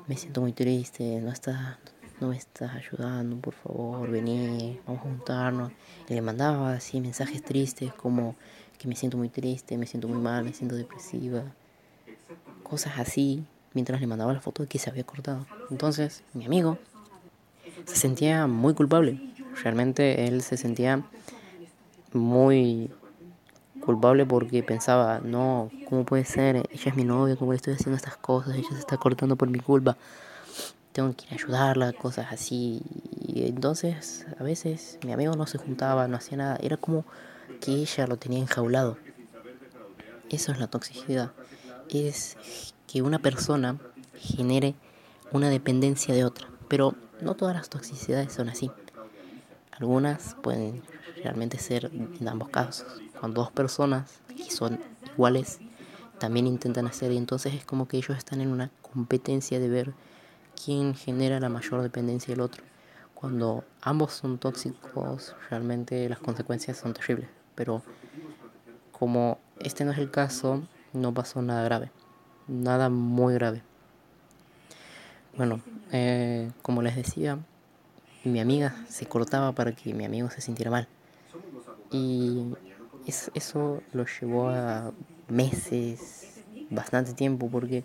me 0.07 0.17
siento 0.17 0.41
muy 0.41 0.53
triste 0.53 1.21
no 1.21 1.31
está 1.31 1.79
no 2.21 2.29
me 2.29 2.37
estás 2.37 2.73
ayudando, 2.75 3.37
por 3.37 3.55
favor, 3.55 4.11
vení, 4.11 4.81
vamos 4.87 5.01
a 5.01 5.05
juntarnos. 5.05 5.73
Y 6.09 6.15
le 6.15 6.23
mandaba 6.23 6.73
así 6.73 7.01
mensajes 7.01 7.43
tristes 7.43 7.93
como 7.93 8.37
que 8.79 8.89
me 8.89 8.97
siento 8.97 9.17
muy 9.17 9.29
triste, 9.29 9.77
me 9.77 9.87
siento 9.87 10.09
muy 10.09 10.19
mal, 10.19 10.45
me 10.45 10.53
siento 10.53 10.77
depresiva. 10.77 11.43
Cosas 12.63 12.99
así, 12.99 13.45
mientras 13.73 14.01
le 14.01 14.07
mandaba 14.07 14.33
la 14.33 14.41
foto 14.41 14.67
que 14.67 14.79
se 14.79 14.91
había 14.91 15.05
cortado. 15.05 15.47
Entonces, 15.71 16.23
mi 16.33 16.45
amigo 16.45 16.79
se 17.85 17.97
sentía 17.97 18.47
muy 18.47 18.75
culpable. 18.75 19.21
Realmente 19.63 20.27
él 20.27 20.43
se 20.43 20.57
sentía 20.57 21.05
muy 22.15 22.91
culpable 23.81 24.25
porque 24.25 24.63
pensaba, 24.63 25.21
no, 25.23 25.71
¿cómo 25.89 26.05
puede 26.05 26.25
ser? 26.25 26.57
Ella 26.57 26.91
es 26.91 26.97
mi 26.97 27.05
novia, 27.05 27.37
¿cómo 27.37 27.53
le 27.53 27.57
estoy 27.57 27.75
haciendo 27.75 27.97
estas 27.97 28.17
cosas? 28.17 28.57
Ella 28.57 28.69
se 28.71 28.79
está 28.79 28.97
cortando 28.97 29.37
por 29.37 29.49
mi 29.51 29.61
culpa 29.61 29.97
tengo 30.95 31.13
que 31.17 31.35
ayudarla, 31.35 31.93
cosas 31.93 32.29
así. 32.31 32.81
Y 33.27 33.49
entonces 33.49 34.27
a 34.39 34.45
veces 34.45 34.99
mi 35.05 35.13
amigo 35.13 35.35
no 35.35 35.47
se 35.47 35.59
juntaba, 35.59 36.07
no 36.07 36.17
hacía 36.17 36.39
nada, 36.39 36.57
era 36.63 36.77
como 36.77 37.05
que 37.61 37.73
ella 37.73 38.07
lo 38.07 38.17
tenía 38.17 38.39
enjaulado. 38.39 38.97
Eso 40.31 40.53
es 40.53 40.59
la 40.59 40.69
toxicidad, 40.69 41.33
es 41.91 42.37
que 42.87 43.03
una 43.03 43.19
persona 43.19 43.77
genere 44.17 44.75
una 45.33 45.51
dependencia 45.51 46.15
de 46.15 46.25
otra, 46.25 46.47
pero 46.69 46.95
no 47.21 47.35
todas 47.35 47.57
las 47.57 47.69
toxicidades 47.69 48.33
son 48.33 48.49
así. 48.49 48.71
Algunas 49.73 50.37
pueden 50.43 50.81
realmente 51.25 51.59
ser 51.59 51.91
en 51.93 52.29
ambos 52.29 52.51
casos. 52.51 52.87
Cuando 53.19 53.41
dos 53.41 53.51
personas 53.51 54.21
que 54.29 54.51
son 54.51 54.79
iguales 55.15 55.59
también 56.19 56.47
intentan 56.47 56.87
hacer 56.87 57.11
y 57.11 57.17
entonces 57.17 57.55
es 57.55 57.65
como 57.65 57.89
que 57.89 57.97
ellos 57.97 58.17
están 58.17 58.41
en 58.41 58.49
una 58.49 58.71
competencia 58.83 59.59
de 59.59 59.69
ver 59.69 59.95
quién 60.63 60.95
genera 60.95 61.41
la 61.41 61.49
mayor 61.49 61.83
dependencia 61.83 62.33
del 62.33 62.41
otro. 62.41 62.63
Cuando 63.15 63.65
ambos 63.81 64.13
son 64.13 64.39
tóxicos, 64.39 65.35
realmente 65.51 66.09
las 66.09 66.19
consecuencias 66.19 66.77
son 66.77 66.95
terribles. 66.95 67.29
Pero 67.55 67.83
como 68.93 69.39
este 69.61 69.85
no 69.85 69.93
es 69.93 69.99
el 69.99 70.11
caso, 70.11 70.63
no 70.93 71.13
pasó 71.15 71.41
nada 71.43 71.65
grave. 71.65 71.91
Nada 72.47 72.91
muy 72.91 73.35
grave. 73.35 73.63
Bueno, 75.37 75.61
eh, 75.91 76.53
como 76.63 76.83
les 76.83 76.97
decía, 76.97 77.39
mi 78.25 78.41
amiga 78.41 78.77
se 78.89 79.07
cortaba 79.07 79.53
para 79.53 79.73
que 79.73 79.95
mi 79.95 80.05
amigo 80.05 80.31
se 80.31 80.41
sintiera 80.41 80.71
mal. 80.71 80.87
Y 81.97 82.57
eso 83.35 83.83
lo 83.93 84.05
llevó 84.07 84.49
a 84.49 84.93
meses, 85.29 86.43
bastante 86.69 87.15
tiempo, 87.15 87.49
porque 87.49 87.85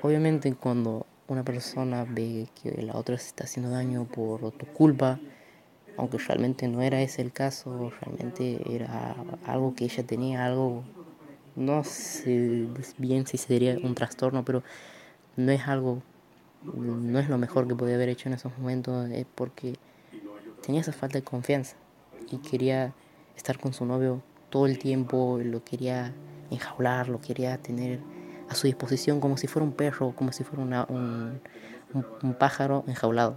obviamente 0.00 0.54
cuando 0.54 1.06
una 1.26 1.42
persona 1.44 2.04
ve 2.08 2.48
que 2.62 2.82
la 2.82 2.94
otra 2.96 3.18
se 3.18 3.26
está 3.28 3.44
haciendo 3.44 3.70
daño 3.72 4.04
por 4.06 4.52
tu 4.52 4.66
culpa, 4.66 5.18
aunque 5.96 6.18
realmente 6.18 6.68
no 6.68 6.82
era 6.82 7.02
ese 7.02 7.22
el 7.22 7.32
caso, 7.32 7.90
realmente 8.00 8.62
era 8.74 9.16
algo 9.44 9.74
que 9.74 9.84
ella 9.86 10.04
tenía, 10.04 10.44
algo, 10.46 10.84
no 11.56 11.82
sé 11.84 12.68
bien 12.98 13.26
si 13.26 13.38
sería 13.38 13.78
un 13.82 13.94
trastorno, 13.94 14.44
pero 14.44 14.62
no 15.36 15.52
es 15.52 15.66
algo, 15.68 16.02
no 16.62 17.18
es 17.18 17.28
lo 17.28 17.38
mejor 17.38 17.68
que 17.68 17.74
podía 17.74 17.96
haber 17.96 18.10
hecho 18.10 18.28
en 18.28 18.34
esos 18.34 18.56
momentos, 18.58 19.10
es 19.10 19.26
porque 19.34 19.74
tenía 20.62 20.80
esa 20.82 20.92
falta 20.92 21.18
de 21.18 21.24
confianza 21.24 21.76
y 22.30 22.38
quería 22.38 22.92
estar 23.38 23.58
con 23.58 23.72
su 23.72 23.86
novio 23.86 24.20
todo 24.50 24.66
el 24.66 24.78
tiempo, 24.78 25.40
lo 25.42 25.64
quería 25.64 26.12
enjaular, 26.50 27.08
lo 27.08 27.20
quería 27.20 27.56
tener 27.58 28.00
a 28.48 28.54
su 28.54 28.66
disposición 28.66 29.20
como 29.20 29.36
si 29.36 29.46
fuera 29.46 29.64
un 29.64 29.72
perro, 29.72 30.14
como 30.14 30.32
si 30.32 30.44
fuera 30.44 30.86
un, 30.88 31.40
un, 32.22 32.34
pájaro 32.34 32.84
enjaulado. 32.86 33.36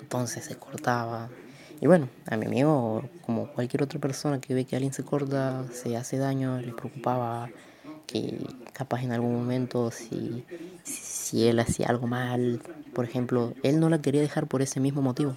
Entonces 0.00 0.44
se 0.44 0.56
cortaba. 0.56 1.28
Y 1.80 1.86
bueno, 1.86 2.08
a 2.26 2.36
mi 2.36 2.46
amigo, 2.46 3.04
como 3.24 3.48
cualquier 3.52 3.82
otra 3.82 4.00
persona 4.00 4.40
que 4.40 4.54
ve 4.54 4.64
que 4.64 4.76
alguien 4.76 4.92
se 4.92 5.04
corta, 5.04 5.64
se 5.72 5.96
hace 5.96 6.18
daño, 6.18 6.60
le 6.60 6.72
preocupaba 6.72 7.50
que 8.06 8.38
capaz 8.72 9.02
en 9.02 9.12
algún 9.12 9.34
momento 9.34 9.90
si, 9.90 10.44
si 10.82 11.46
él 11.46 11.60
hacía 11.60 11.88
algo 11.88 12.06
mal, 12.06 12.60
por 12.94 13.04
ejemplo, 13.04 13.52
él 13.62 13.78
no 13.78 13.90
la 13.90 14.00
quería 14.00 14.22
dejar 14.22 14.46
por 14.46 14.62
ese 14.62 14.80
mismo 14.80 15.02
motivo. 15.02 15.36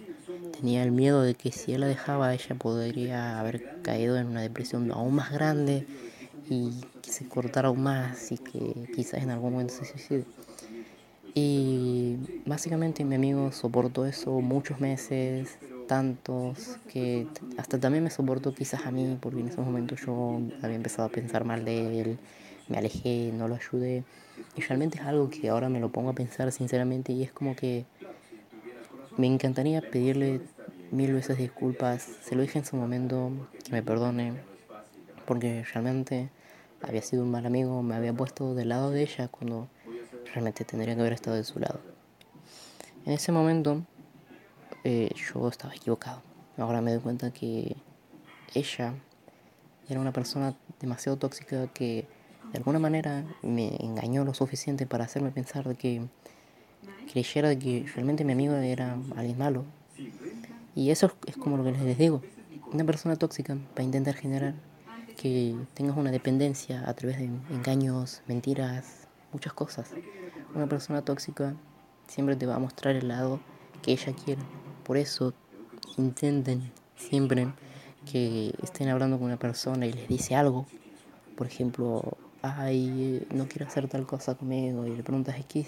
Tenía 0.61 0.83
el 0.83 0.91
miedo 0.91 1.23
de 1.23 1.33
que 1.33 1.51
si 1.51 1.73
él 1.73 1.81
la 1.81 1.87
dejaba, 1.87 2.35
ella 2.35 2.53
podría 2.53 3.39
haber 3.39 3.81
caído 3.81 4.15
en 4.17 4.27
una 4.27 4.41
depresión 4.41 4.91
aún 4.91 5.15
más 5.15 5.31
grande 5.31 5.87
y 6.51 6.69
que 7.01 7.11
se 7.11 7.27
cortara 7.27 7.69
aún 7.69 7.81
más 7.81 8.31
y 8.31 8.37
que 8.37 8.87
quizás 8.95 9.23
en 9.23 9.31
algún 9.31 9.53
momento 9.53 9.73
se 9.73 9.85
suicide. 9.85 10.23
Y 11.33 12.17
básicamente 12.45 13.03
mi 13.03 13.15
amigo 13.15 13.51
soportó 13.51 14.05
eso 14.05 14.39
muchos 14.39 14.79
meses, 14.79 15.57
tantos, 15.87 16.77
que 16.87 17.25
hasta 17.57 17.79
también 17.79 18.03
me 18.03 18.11
soportó 18.11 18.53
quizás 18.53 18.85
a 18.85 18.91
mí, 18.91 19.17
porque 19.19 19.39
en 19.39 19.47
esos 19.47 19.65
momentos 19.65 19.99
yo 20.05 20.41
había 20.61 20.75
empezado 20.75 21.07
a 21.07 21.11
pensar 21.11 21.43
mal 21.43 21.65
de 21.65 22.01
él, 22.01 22.19
me 22.69 22.77
alejé, 22.77 23.31
no 23.33 23.47
lo 23.47 23.55
ayudé. 23.55 24.03
Y 24.55 24.61
realmente 24.61 24.99
es 24.99 25.05
algo 25.05 25.31
que 25.31 25.49
ahora 25.49 25.69
me 25.69 25.79
lo 25.79 25.91
pongo 25.91 26.11
a 26.11 26.13
pensar 26.13 26.51
sinceramente 26.51 27.13
y 27.13 27.23
es 27.23 27.31
como 27.31 27.55
que 27.55 27.85
me 29.17 29.27
encantaría 29.27 29.81
pedirle 29.81 30.41
mil 30.91 31.13
veces 31.13 31.37
disculpas. 31.37 32.01
Se 32.01 32.35
lo 32.35 32.41
dije 32.41 32.59
en 32.59 32.65
su 32.65 32.75
momento, 32.75 33.31
que 33.63 33.71
me 33.71 33.83
perdone, 33.83 34.33
porque 35.25 35.63
realmente 35.73 36.29
había 36.81 37.01
sido 37.01 37.23
un 37.23 37.31
mal 37.31 37.45
amigo, 37.45 37.81
me 37.83 37.95
había 37.95 38.13
puesto 38.13 38.55
del 38.55 38.69
lado 38.69 38.91
de 38.91 39.03
ella 39.03 39.27
cuando 39.27 39.67
realmente 40.25 40.65
tendría 40.65 40.95
que 40.95 41.01
haber 41.01 41.13
estado 41.13 41.35
de 41.35 41.43
su 41.43 41.59
lado. 41.59 41.79
En 43.05 43.13
ese 43.13 43.31
momento 43.31 43.83
eh, 44.83 45.09
yo 45.15 45.47
estaba 45.47 45.73
equivocado. 45.73 46.21
Ahora 46.57 46.81
me 46.81 46.91
doy 46.91 47.01
cuenta 47.01 47.31
que 47.31 47.75
ella 48.53 48.93
era 49.89 49.99
una 49.99 50.11
persona 50.11 50.55
demasiado 50.79 51.17
tóxica 51.17 51.67
que 51.67 52.07
de 52.51 52.57
alguna 52.57 52.79
manera 52.79 53.23
me 53.41 53.75
engañó 53.79 54.25
lo 54.25 54.33
suficiente 54.33 54.85
para 54.85 55.05
hacerme 55.05 55.31
pensar 55.31 55.67
de 55.67 55.75
que 55.75 56.01
creyera 57.11 57.57
que 57.57 57.85
realmente 57.93 58.23
mi 58.23 58.33
amigo 58.33 58.53
era 58.55 58.97
alguien 59.15 59.37
malo. 59.37 59.65
Y 60.75 60.89
eso 60.91 61.11
es 61.25 61.35
como 61.37 61.57
lo 61.57 61.63
que 61.63 61.71
les 61.71 61.97
digo. 61.97 62.21
Una 62.71 62.85
persona 62.85 63.15
tóxica 63.15 63.55
va 63.55 63.59
a 63.77 63.83
intentar 63.83 64.15
generar 64.15 64.53
que 65.17 65.55
tengas 65.73 65.97
una 65.97 66.11
dependencia 66.11 66.87
a 66.87 66.93
través 66.93 67.17
de 67.17 67.25
engaños, 67.25 68.21
mentiras, 68.27 69.07
muchas 69.33 69.53
cosas. 69.53 69.91
Una 70.55 70.67
persona 70.67 71.01
tóxica 71.01 71.55
siempre 72.07 72.35
te 72.35 72.45
va 72.45 72.55
a 72.55 72.59
mostrar 72.59 72.95
el 72.95 73.07
lado 73.07 73.39
que 73.81 73.91
ella 73.91 74.13
quiere. 74.13 74.41
Por 74.83 74.97
eso 74.97 75.33
intenten 75.97 76.71
siempre 76.95 77.53
que 78.11 78.53
estén 78.63 78.89
hablando 78.89 79.17
con 79.17 79.27
una 79.27 79.37
persona 79.37 79.85
y 79.85 79.93
les 79.93 80.07
dice 80.07 80.35
algo. 80.35 80.65
Por 81.35 81.47
ejemplo, 81.47 82.17
ay, 82.41 83.25
no 83.33 83.47
quiero 83.47 83.67
hacer 83.67 83.87
tal 83.87 84.05
cosa 84.05 84.35
conmigo. 84.35 84.85
Y 84.85 84.95
le 84.95 85.03
preguntas, 85.03 85.35
¿qué? 85.47 85.65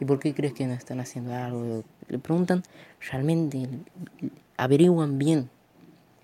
¿Y 0.00 0.04
por 0.04 0.18
qué 0.18 0.34
crees 0.34 0.52
que 0.52 0.66
no 0.66 0.74
están 0.74 1.00
haciendo 1.00 1.34
algo? 1.34 1.84
Le 2.08 2.18
preguntan, 2.18 2.62
realmente 3.10 3.68
averiguan 4.56 5.18
bien. 5.18 5.50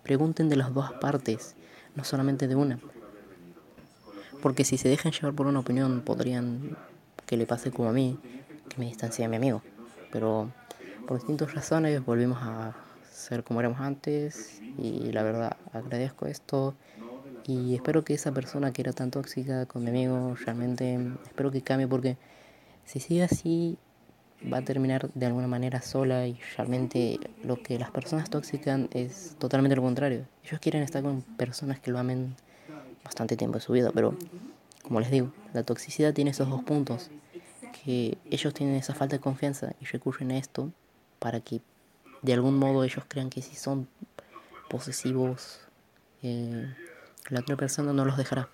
Pregunten 0.02 0.48
de 0.48 0.56
las 0.56 0.72
dos 0.72 0.92
partes 0.94 1.54
no 1.94 2.04
solamente 2.04 2.48
de 2.48 2.54
una. 2.54 2.78
Porque 4.42 4.64
si 4.64 4.78
se 4.78 4.88
dejan 4.88 5.12
llevar 5.12 5.34
por 5.34 5.46
una 5.46 5.60
opinión, 5.60 6.00
podrían 6.00 6.76
que 7.26 7.36
le 7.36 7.46
pase 7.46 7.70
como 7.70 7.90
a 7.90 7.92
mí, 7.92 8.18
que 8.68 8.78
me 8.78 8.86
distancie 8.86 9.24
de 9.24 9.28
mi 9.28 9.36
amigo. 9.36 9.62
Pero 10.10 10.50
por 11.06 11.18
distintas 11.18 11.54
razones 11.54 12.04
volvimos 12.04 12.38
a 12.40 12.74
ser 13.10 13.44
como 13.44 13.60
éramos 13.60 13.80
antes 13.80 14.62
y 14.78 15.12
la 15.12 15.22
verdad 15.22 15.56
agradezco 15.72 16.26
esto 16.26 16.74
y 17.46 17.74
espero 17.74 18.04
que 18.04 18.14
esa 18.14 18.32
persona 18.32 18.72
que 18.72 18.82
era 18.82 18.92
tan 18.92 19.10
tóxica 19.10 19.66
con 19.66 19.84
mi 19.84 19.90
amigo 19.90 20.36
realmente 20.44 20.98
espero 21.24 21.50
que 21.50 21.62
cambie 21.62 21.88
porque 21.88 22.16
si 22.84 23.00
sigue 23.00 23.22
así 23.22 23.78
va 24.52 24.58
a 24.58 24.62
terminar 24.62 25.10
de 25.14 25.26
alguna 25.26 25.46
manera 25.46 25.82
sola 25.82 26.26
y 26.26 26.38
realmente 26.56 27.20
lo 27.44 27.62
que 27.62 27.78
las 27.78 27.90
personas 27.90 28.30
tóxicas 28.30 28.80
es 28.92 29.36
totalmente 29.38 29.76
lo 29.76 29.82
contrario. 29.82 30.26
Ellos 30.44 30.60
quieren 30.60 30.82
estar 30.82 31.02
con 31.02 31.22
personas 31.22 31.80
que 31.80 31.90
lo 31.90 31.98
amen 31.98 32.34
bastante 33.04 33.36
tiempo 33.36 33.58
de 33.58 33.64
su 33.64 33.72
vida, 33.72 33.90
pero 33.94 34.16
como 34.82 35.00
les 35.00 35.10
digo, 35.10 35.32
la 35.52 35.62
toxicidad 35.62 36.14
tiene 36.14 36.30
esos 36.30 36.48
dos 36.48 36.62
puntos, 36.62 37.10
que 37.84 38.18
ellos 38.30 38.54
tienen 38.54 38.76
esa 38.76 38.94
falta 38.94 39.16
de 39.16 39.20
confianza 39.20 39.74
y 39.80 39.84
recurren 39.84 40.30
a 40.32 40.38
esto 40.38 40.70
para 41.18 41.40
que 41.40 41.60
de 42.22 42.32
algún 42.32 42.58
modo 42.58 42.84
ellos 42.84 43.04
crean 43.08 43.30
que 43.30 43.42
si 43.42 43.56
son 43.56 43.88
posesivos, 44.68 45.60
eh, 46.22 46.74
la 47.28 47.40
otra 47.40 47.56
persona 47.56 47.92
no 47.92 48.04
los 48.04 48.16
dejará. 48.16 48.48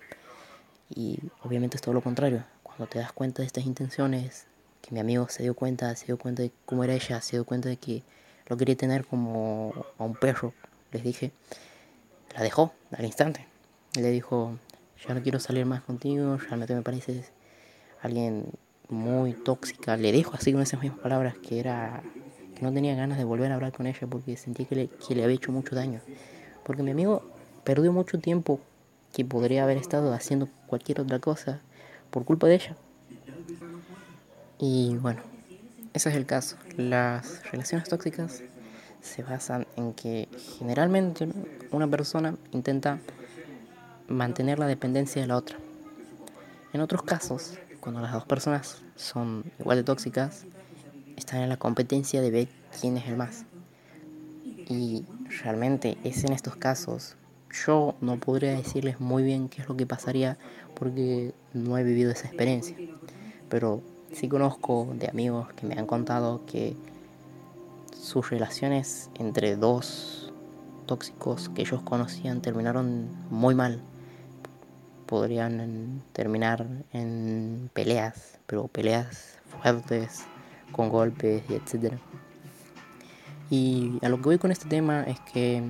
Y 0.89 1.19
obviamente 1.43 1.77
es 1.77 1.81
todo 1.81 1.93
lo 1.93 2.01
contrario. 2.01 2.43
Cuando 2.63 2.87
te 2.87 2.99
das 2.99 3.11
cuenta 3.11 3.41
de 3.41 3.47
estas 3.47 3.65
intenciones, 3.65 4.45
que 4.81 4.93
mi 4.93 4.99
amigo 4.99 5.27
se 5.29 5.43
dio 5.43 5.53
cuenta, 5.53 5.95
se 5.95 6.05
dio 6.05 6.17
cuenta 6.17 6.43
de 6.43 6.51
cómo 6.65 6.83
era 6.83 6.93
ella, 6.93 7.21
se 7.21 7.37
dio 7.37 7.45
cuenta 7.45 7.69
de 7.69 7.77
que 7.77 8.03
lo 8.47 8.57
quería 8.57 8.75
tener 8.75 9.05
como 9.05 9.73
a 9.97 10.03
un 10.03 10.15
perro, 10.15 10.53
les 10.91 11.03
dije, 11.03 11.31
la 12.35 12.41
dejó 12.41 12.73
al 12.91 13.05
instante. 13.05 13.45
Le 13.95 14.09
dijo, 14.11 14.57
ya 15.05 15.13
no 15.13 15.21
quiero 15.21 15.39
salir 15.39 15.65
más 15.65 15.81
contigo, 15.81 16.37
realmente 16.37 16.75
me 16.75 16.81
pareces 16.81 17.31
alguien 18.01 18.45
muy 18.89 19.33
tóxica. 19.33 19.97
Le 19.97 20.11
dijo 20.11 20.33
así 20.35 20.53
con 20.53 20.61
esas 20.61 20.81
mismas 20.81 20.99
palabras 20.99 21.35
que 21.37 21.59
era 21.59 22.01
que 22.55 22.63
no 22.63 22.73
tenía 22.73 22.95
ganas 22.95 23.17
de 23.17 23.23
volver 23.23 23.51
a 23.51 23.55
hablar 23.55 23.71
con 23.71 23.85
ella 23.85 24.07
porque 24.09 24.35
sentía 24.35 24.65
que 24.65 24.75
le, 24.75 24.87
que 24.87 25.13
le 25.13 25.23
había 25.23 25.35
hecho 25.35 25.51
mucho 25.51 25.75
daño. 25.75 25.99
Porque 26.63 26.83
mi 26.83 26.91
amigo 26.91 27.29
perdió 27.67 27.91
mucho 27.91 28.17
tiempo 28.17 28.61
que 29.11 29.25
podría 29.25 29.63
haber 29.63 29.75
estado 29.75 30.13
haciendo 30.13 30.47
cualquier 30.67 31.01
otra 31.01 31.19
cosa 31.19 31.59
por 32.11 32.23
culpa 32.23 32.47
de 32.47 32.55
ella. 32.55 32.77
Y 34.57 34.95
bueno, 34.95 35.19
ese 35.93 36.07
es 36.07 36.15
el 36.15 36.25
caso. 36.25 36.55
Las 36.77 37.43
relaciones 37.51 37.89
tóxicas 37.89 38.41
se 39.01 39.21
basan 39.21 39.67
en 39.75 39.91
que 39.91 40.29
generalmente 40.57 41.27
una 41.71 41.89
persona 41.89 42.37
intenta 42.53 42.99
mantener 44.07 44.59
la 44.59 44.67
dependencia 44.67 45.21
de 45.21 45.27
la 45.27 45.35
otra. 45.35 45.57
En 46.71 46.79
otros 46.79 47.01
casos, 47.01 47.59
cuando 47.81 47.99
las 47.99 48.13
dos 48.13 48.23
personas 48.23 48.77
son 48.95 49.43
igual 49.59 49.77
de 49.77 49.83
tóxicas, 49.83 50.45
están 51.17 51.41
en 51.41 51.49
la 51.49 51.57
competencia 51.57 52.21
de 52.21 52.31
ver 52.31 52.47
quién 52.79 52.95
es 52.95 53.07
el 53.07 53.17
más. 53.17 53.43
Y 54.69 55.03
realmente 55.43 55.97
es 56.05 56.23
en 56.23 56.31
estos 56.31 56.55
casos. 56.55 57.17
Yo 57.51 57.95
no 58.01 58.17
podría 58.17 58.51
decirles 58.51 58.99
muy 58.99 59.23
bien 59.23 59.49
qué 59.49 59.61
es 59.61 59.69
lo 59.69 59.77
que 59.77 59.85
pasaría 59.85 60.37
porque 60.75 61.33
no 61.53 61.77
he 61.77 61.83
vivido 61.83 62.11
esa 62.11 62.27
experiencia. 62.27 62.75
Pero 63.49 63.81
sí 64.11 64.27
conozco 64.27 64.93
de 64.95 65.07
amigos 65.07 65.47
que 65.53 65.65
me 65.65 65.75
han 65.75 65.87
contado 65.87 66.45
que 66.45 66.75
sus 67.93 68.29
relaciones 68.29 69.09
entre 69.15 69.55
dos 69.55 70.33
tóxicos 70.85 71.49
que 71.49 71.61
ellos 71.61 71.81
conocían 71.81 72.41
terminaron 72.41 73.09
muy 73.29 73.55
mal 73.55 73.81
podrían 75.07 76.03
terminar 76.13 76.67
en 76.93 77.71
peleas, 77.73 78.39
pero 78.45 78.67
peleas 78.67 79.39
fuertes, 79.61 80.25
con 80.71 80.89
golpes 80.89 81.43
y 81.49 81.55
etcétera. 81.55 81.97
Y 83.49 83.97
a 84.03 84.09
lo 84.09 84.17
que 84.17 84.23
voy 84.23 84.37
con 84.37 84.51
este 84.51 84.67
tema 84.67 85.03
es 85.03 85.19
que, 85.21 85.63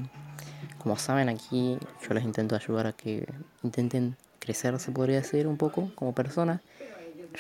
como 0.78 0.98
saben 0.98 1.30
aquí, 1.30 1.78
yo 2.08 2.14
les 2.14 2.24
intento 2.24 2.56
ayudar 2.56 2.88
a 2.88 2.94
que 2.94 3.28
intenten 3.64 4.16
crecer, 4.40 4.80
se 4.80 4.92
podría 4.92 5.18
decir, 5.18 5.48
un 5.48 5.58
poco 5.58 5.92
como 5.96 6.14
personas. 6.14 6.62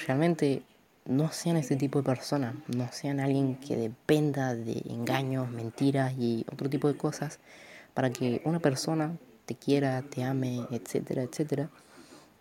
Realmente 0.05 0.63
no 1.05 1.31
sean 1.31 1.57
este 1.57 1.75
tipo 1.75 1.99
de 1.99 2.03
personas, 2.03 2.55
no 2.67 2.89
sean 2.91 3.19
alguien 3.19 3.55
que 3.55 3.75
dependa 3.75 4.55
de 4.55 4.83
engaños, 4.89 5.49
mentiras 5.49 6.13
y 6.17 6.45
otro 6.51 6.69
tipo 6.69 6.87
de 6.87 6.97
cosas 6.97 7.39
para 7.93 8.09
que 8.09 8.41
una 8.45 8.59
persona 8.59 9.15
te 9.45 9.55
quiera, 9.55 10.01
te 10.01 10.23
ame, 10.23 10.65
etcétera, 10.71 11.23
etcétera 11.23 11.69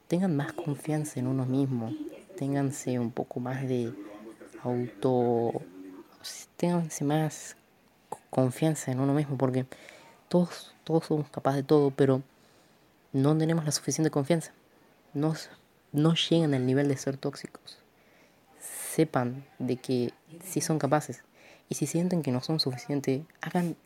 tengan 0.09 0.37
más 0.37 0.53
confianza 0.53 1.19
en 1.19 1.27
uno 1.27 1.45
mismo, 1.47 1.93
ténganse 2.37 2.99
un 2.99 3.11
poco 3.11 3.41
más 3.41 3.67
de 3.67 3.93
auto, 4.62 5.62
ténganse 6.57 7.05
más 7.05 7.57
confianza 8.31 8.93
en 8.93 9.01
uno 9.01 9.15
mismo, 9.15 9.37
porque 9.37 9.67
todos, 10.29 10.75
todos 10.85 11.07
somos 11.07 11.29
capaces 11.31 11.62
de 11.62 11.67
todo, 11.67 11.91
pero 11.91 12.23
no 13.12 13.37
tenemos 13.37 13.65
la 13.65 13.73
suficiente 13.73 14.11
confianza. 14.11 14.53
No, 15.15 15.35
no 15.93 16.15
llegan 16.15 16.55
al 16.55 16.67
nivel 16.67 16.89
de 16.89 16.97
ser 16.97 17.17
tóxicos. 17.17 17.79
Sepan 18.61 19.45
de 19.59 19.77
que 19.77 20.12
sí 20.45 20.61
son 20.61 20.79
capaces. 20.79 21.23
Y 21.69 21.75
si 21.75 21.87
sienten 21.87 22.23
que 22.23 22.33
no 22.33 22.43
son 22.43 22.61
suficientes, 22.61 23.23
hagan 23.41 23.77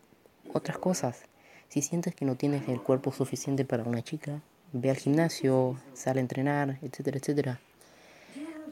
otras 0.53 0.79
cosas. 0.79 1.23
Si 1.69 1.83
sientes 1.83 2.15
que 2.15 2.25
no 2.25 2.37
tienes 2.37 2.69
el 2.69 2.83
cuerpo 2.83 3.13
suficiente 3.13 3.65
para 3.65 3.85
una 3.85 4.03
chica, 4.03 4.41
ve 4.73 4.91
al 4.91 4.97
gimnasio, 4.97 5.79
sale 5.95 6.21
a 6.21 6.23
entrenar, 6.23 6.79
etcétera, 6.83 7.19
etcétera. 7.19 7.61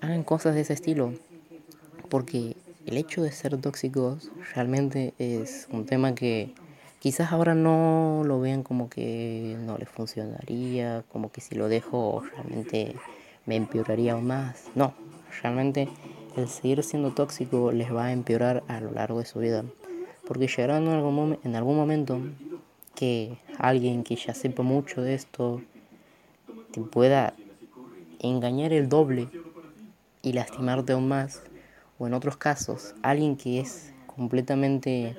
Hagan 0.01 0.25
cosas 0.25 0.55
de 0.55 0.63
ese 0.63 0.73
estilo, 0.73 1.15
porque 2.09 2.57
el 2.87 2.97
hecho 2.97 3.23
de 3.23 3.33
ser 3.33 3.57
tóxicos 3.61 4.31
realmente 4.55 5.15
es 5.19 5.69
un 5.71 5.87
tema 5.87 6.15
que 6.15 6.55
quizás 7.01 7.33
ahora 7.33 7.55
no 7.55 8.23
lo 8.25 8.41
vean 8.41 8.63
como 8.63 8.89
que 8.89 9.57
no 9.61 9.79
les 9.79 9.89
funcionaría, 9.89 11.05
como 11.13 11.31
que 11.31 11.41
si 11.41 11.55
lo 11.55 11.69
dejo 11.69 12.23
realmente 12.35 12.95
me 13.47 13.57
empeoraría 13.57 14.13
aún 14.13 14.27
más. 14.27 14.65
No, 14.75 14.95
realmente 15.43 15.89
el 16.37 16.49
seguir 16.49 16.83
siendo 16.83 17.13
tóxico 17.13 17.73
les 17.73 17.95
va 17.95 18.07
a 18.07 18.13
empeorar 18.13 18.63
a 18.69 18.81
lo 18.81 18.91
largo 18.93 19.19
de 19.19 19.27
su 19.27 19.39
vida, 19.39 19.65
porque 20.27 20.47
llegará 20.47 20.79
en 20.79 20.89
algún, 20.89 21.39
en 21.45 21.57
algún 21.57 21.77
momento 21.77 22.21
que 22.95 23.39
alguien 23.59 24.05
que 24.05 24.17
ya 24.17 24.35
sepa 24.35 24.63
mucho 24.63 25.03
de 25.03 25.15
esto 25.15 25.63
te 26.73 26.81
pueda 26.81 27.35
engañar 28.21 28.73
el 28.73 28.89
doble 28.89 29.29
y 30.23 30.33
lastimarte 30.33 30.93
aún 30.93 31.09
más. 31.09 31.43
O 31.99 32.07
en 32.07 32.15
otros 32.15 32.37
casos, 32.37 32.95
alguien 33.03 33.37
que 33.37 33.61
es 33.61 33.93
completamente, 34.07 35.17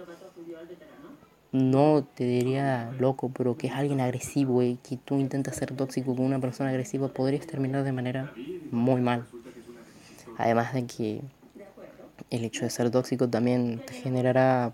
no 1.52 2.04
te 2.16 2.24
diría 2.26 2.94
loco, 3.00 3.30
pero 3.34 3.58
que 3.58 3.68
es 3.68 3.74
alguien 3.74 4.02
agresivo 4.02 4.62
y 4.64 4.76
que 4.78 4.98
tú 4.98 5.20
intentas 5.20 5.56
ser 5.56 5.74
tóxico 5.76 6.16
con 6.16 6.26
una 6.26 6.40
persona 6.40 6.70
agresiva, 6.70 7.08
podrías 7.10 7.48
terminar 7.48 7.84
de 7.84 7.92
manera 7.92 8.30
muy 8.72 9.02
mal. 9.02 9.26
Además 10.38 10.74
de 10.74 10.86
que 10.86 11.22
el 12.30 12.44
hecho 12.44 12.66
de 12.66 12.72
ser 12.72 12.92
tóxico 12.92 13.28
también 13.30 13.82
te 13.86 13.94
generará 13.94 14.74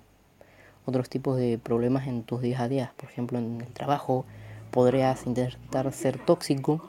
otros 0.85 1.09
tipos 1.09 1.37
de 1.37 1.57
problemas 1.57 2.07
en 2.07 2.23
tus 2.23 2.41
días 2.41 2.61
a 2.61 2.67
días. 2.67 2.91
Por 2.97 3.09
ejemplo, 3.09 3.39
en 3.39 3.61
el 3.61 3.67
trabajo 3.67 4.25
podrías 4.71 5.25
intentar 5.25 5.91
ser 5.93 6.19
tóxico 6.19 6.81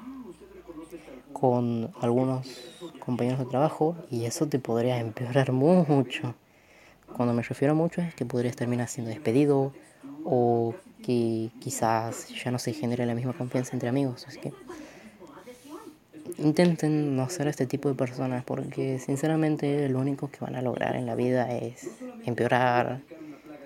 con 1.33 1.91
algunos 2.01 2.49
compañeros 2.99 3.39
de 3.39 3.47
trabajo 3.47 3.95
y 4.11 4.25
eso 4.25 4.47
te 4.49 4.59
podría 4.59 4.99
empeorar 4.99 5.53
mucho. 5.53 6.35
Cuando 7.17 7.33
me 7.33 7.41
refiero 7.41 7.73
a 7.73 7.75
mucho 7.75 8.03
es 8.03 8.15
que 8.15 8.27
podrías 8.27 8.57
terminar 8.57 8.89
siendo 8.89 9.09
despedido 9.09 9.73
o 10.23 10.75
que 11.03 11.49
quizás 11.61 12.29
ya 12.29 12.51
no 12.51 12.59
se 12.59 12.75
genere 12.75 13.07
la 13.07 13.15
misma 13.15 13.33
confianza 13.33 13.71
entre 13.73 13.89
amigos. 13.89 14.27
Así 14.29 14.39
que 14.39 14.53
intenten 16.37 17.17
no 17.17 17.31
ser 17.31 17.49
este 17.49 17.65
tipo 17.65 17.89
de 17.89 17.95
personas 17.95 18.45
porque 18.45 18.99
sinceramente 18.99 19.89
lo 19.89 19.99
único 19.99 20.31
que 20.31 20.41
van 20.41 20.57
a 20.57 20.61
lograr 20.61 20.95
en 20.95 21.07
la 21.07 21.15
vida 21.15 21.57
es 21.57 21.89
empeorar. 22.27 23.01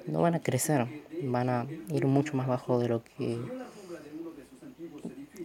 No 0.06 0.22
van 0.22 0.36
a 0.36 0.40
crecer, 0.40 0.86
van 1.24 1.48
a 1.48 1.66
ir 1.88 2.06
mucho 2.06 2.36
más 2.36 2.46
bajo 2.46 2.78
de 2.78 2.88
lo 2.88 3.02
que 3.02 3.36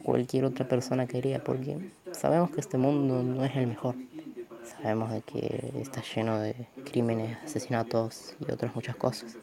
cualquier 0.03 0.45
otra 0.45 0.67
persona 0.67 1.07
quería, 1.07 1.43
porque 1.43 1.79
sabemos 2.11 2.51
que 2.51 2.61
este 2.61 2.77
mundo 2.77 3.23
no 3.23 3.43
es 3.43 3.55
el 3.55 3.65
mejor. 3.65 3.95
Sabemos 4.65 5.11
de 5.11 5.21
que 5.21 5.71
está 5.81 6.01
lleno 6.03 6.39
de 6.39 6.67
crímenes, 6.83 7.37
asesinatos 7.45 8.35
y 8.39 8.51
otras 8.51 8.75
muchas 8.75 8.97
cosas. 8.97 9.39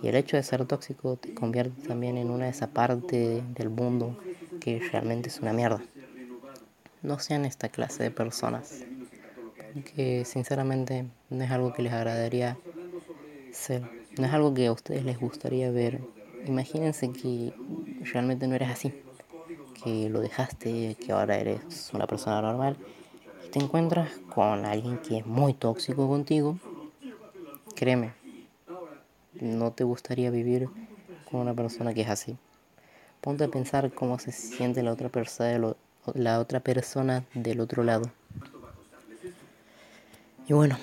Y 0.00 0.08
el 0.08 0.16
hecho 0.16 0.36
de 0.36 0.42
ser 0.42 0.66
tóxico 0.66 1.16
te 1.16 1.30
convierte 1.32 1.86
también 1.88 2.18
en 2.18 2.30
una 2.30 2.46
de 2.46 2.50
esa 2.52 2.72
parte 2.72 3.44
del 3.48 3.70
mundo 3.70 4.18
que 4.60 4.80
realmente 4.80 5.28
es 5.30 5.40
una 5.40 5.52
mierda. 5.52 5.82
No 7.02 7.18
sean 7.18 7.44
esta 7.44 7.68
clase 7.70 8.04
de 8.04 8.10
personas, 8.10 8.86
porque 9.72 10.24
sinceramente 10.24 11.06
no 11.30 11.44
es 11.44 11.50
algo 11.50 11.72
que 11.72 11.82
les 11.82 11.92
agradaría 11.92 12.60
ser, 13.50 13.90
no 14.18 14.26
es 14.26 14.32
algo 14.32 14.54
que 14.54 14.66
a 14.66 14.72
ustedes 14.72 15.04
les 15.04 15.18
gustaría 15.18 15.70
ver. 15.70 16.08
Imagínense 16.44 17.12
que 17.12 17.54
realmente 18.00 18.46
no 18.48 18.54
eres 18.56 18.70
así 18.70 18.94
que 19.74 20.08
lo 20.10 20.20
dejaste, 20.20 20.96
que 21.00 21.12
ahora 21.12 21.38
eres 21.38 21.90
una 21.94 22.06
persona 22.06 22.42
normal, 22.42 22.78
te 23.50 23.58
encuentras 23.58 24.10
con 24.28 24.64
alguien 24.64 24.98
que 24.98 25.18
es 25.18 25.26
muy 25.26 25.54
tóxico 25.54 26.08
contigo, 26.08 26.58
créeme, 27.74 28.12
no 29.40 29.72
te 29.72 29.84
gustaría 29.84 30.30
vivir 30.30 30.68
con 31.30 31.40
una 31.40 31.54
persona 31.54 31.94
que 31.94 32.02
es 32.02 32.08
así. 32.08 32.36
Ponte 33.20 33.44
a 33.44 33.48
pensar 33.48 33.92
cómo 33.92 34.18
se 34.18 34.32
siente 34.32 34.82
la 34.82 34.92
otra 34.92 35.08
persona, 35.08 35.74
del 37.34 37.60
otro 37.60 37.84
lado. 37.84 38.10
Y 40.46 40.52
bueno, 40.52 40.78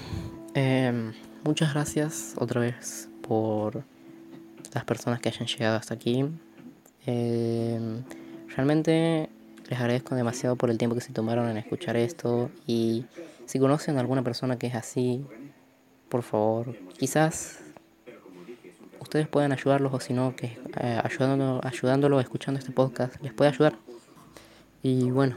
em, 0.54 1.14
muchas 1.44 1.74
gracias 1.74 2.36
otra 2.38 2.62
vez 2.62 3.10
por 3.22 3.84
las 4.74 4.86
personas 4.86 5.20
que 5.20 5.30
hayan 5.30 5.48
llegado 5.48 5.78
hasta 5.78 5.94
aquí. 5.94 6.26
Em, 7.06 8.04
realmente 8.56 9.30
les 9.68 9.80
agradezco 9.80 10.16
demasiado 10.16 10.56
por 10.56 10.70
el 10.70 10.78
tiempo 10.78 10.96
que 10.96 11.02
se 11.02 11.14
tomaron 11.14 11.50
en 11.50 11.58
escuchar 11.58 11.98
esto 11.98 12.52
y 12.68 13.06
si 13.46 13.60
conocen 13.60 13.98
a 13.98 14.00
alguna 14.00 14.24
persona 14.24 14.58
que 14.58 14.68
es 14.68 14.76
así, 14.76 15.26
por 16.10 16.24
favor, 16.24 16.76
quizás 16.98 17.60
ustedes 19.00 19.28
puedan 19.28 19.52
ayudarlos 19.52 19.94
o 19.94 20.00
si 20.00 20.14
no, 20.14 20.36
que 20.36 20.58
eh, 20.80 21.00
ayudándolo, 21.04 21.62
ayudándolo, 21.64 22.20
escuchando 22.20 22.60
este 22.60 22.72
podcast, 22.72 23.22
les 23.22 23.34
puede 23.34 23.52
ayudar. 23.52 23.76
Y 24.84 25.10
bueno, 25.10 25.36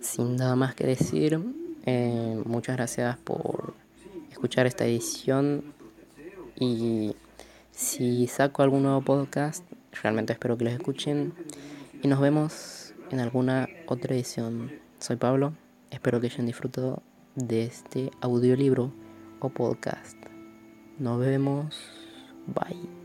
sin 0.00 0.36
nada 0.36 0.56
más 0.56 0.74
que 0.74 0.86
decir, 0.86 1.40
eh, 1.86 2.42
muchas 2.44 2.76
gracias 2.76 3.16
por 3.18 3.74
escuchar 4.30 4.66
esta 4.66 4.84
edición 4.86 5.64
y 6.56 7.14
si 7.72 8.26
saco 8.26 8.62
algún 8.62 8.82
nuevo 8.82 9.00
podcast, 9.02 9.64
realmente 10.02 10.32
espero 10.32 10.56
que 10.56 10.64
los 10.64 10.74
escuchen 10.74 11.32
y 12.02 12.08
nos 12.08 12.20
vemos 12.20 12.79
en 13.10 13.20
alguna 13.20 13.68
otra 13.86 14.14
edición. 14.14 14.72
Soy 14.98 15.16
Pablo, 15.16 15.52
espero 15.90 16.20
que 16.20 16.28
hayan 16.28 16.46
disfrutado 16.46 17.02
de 17.34 17.64
este 17.64 18.10
audiolibro 18.20 18.92
o 19.40 19.48
podcast. 19.50 20.16
Nos 20.98 21.18
vemos, 21.18 21.76
bye. 22.46 22.99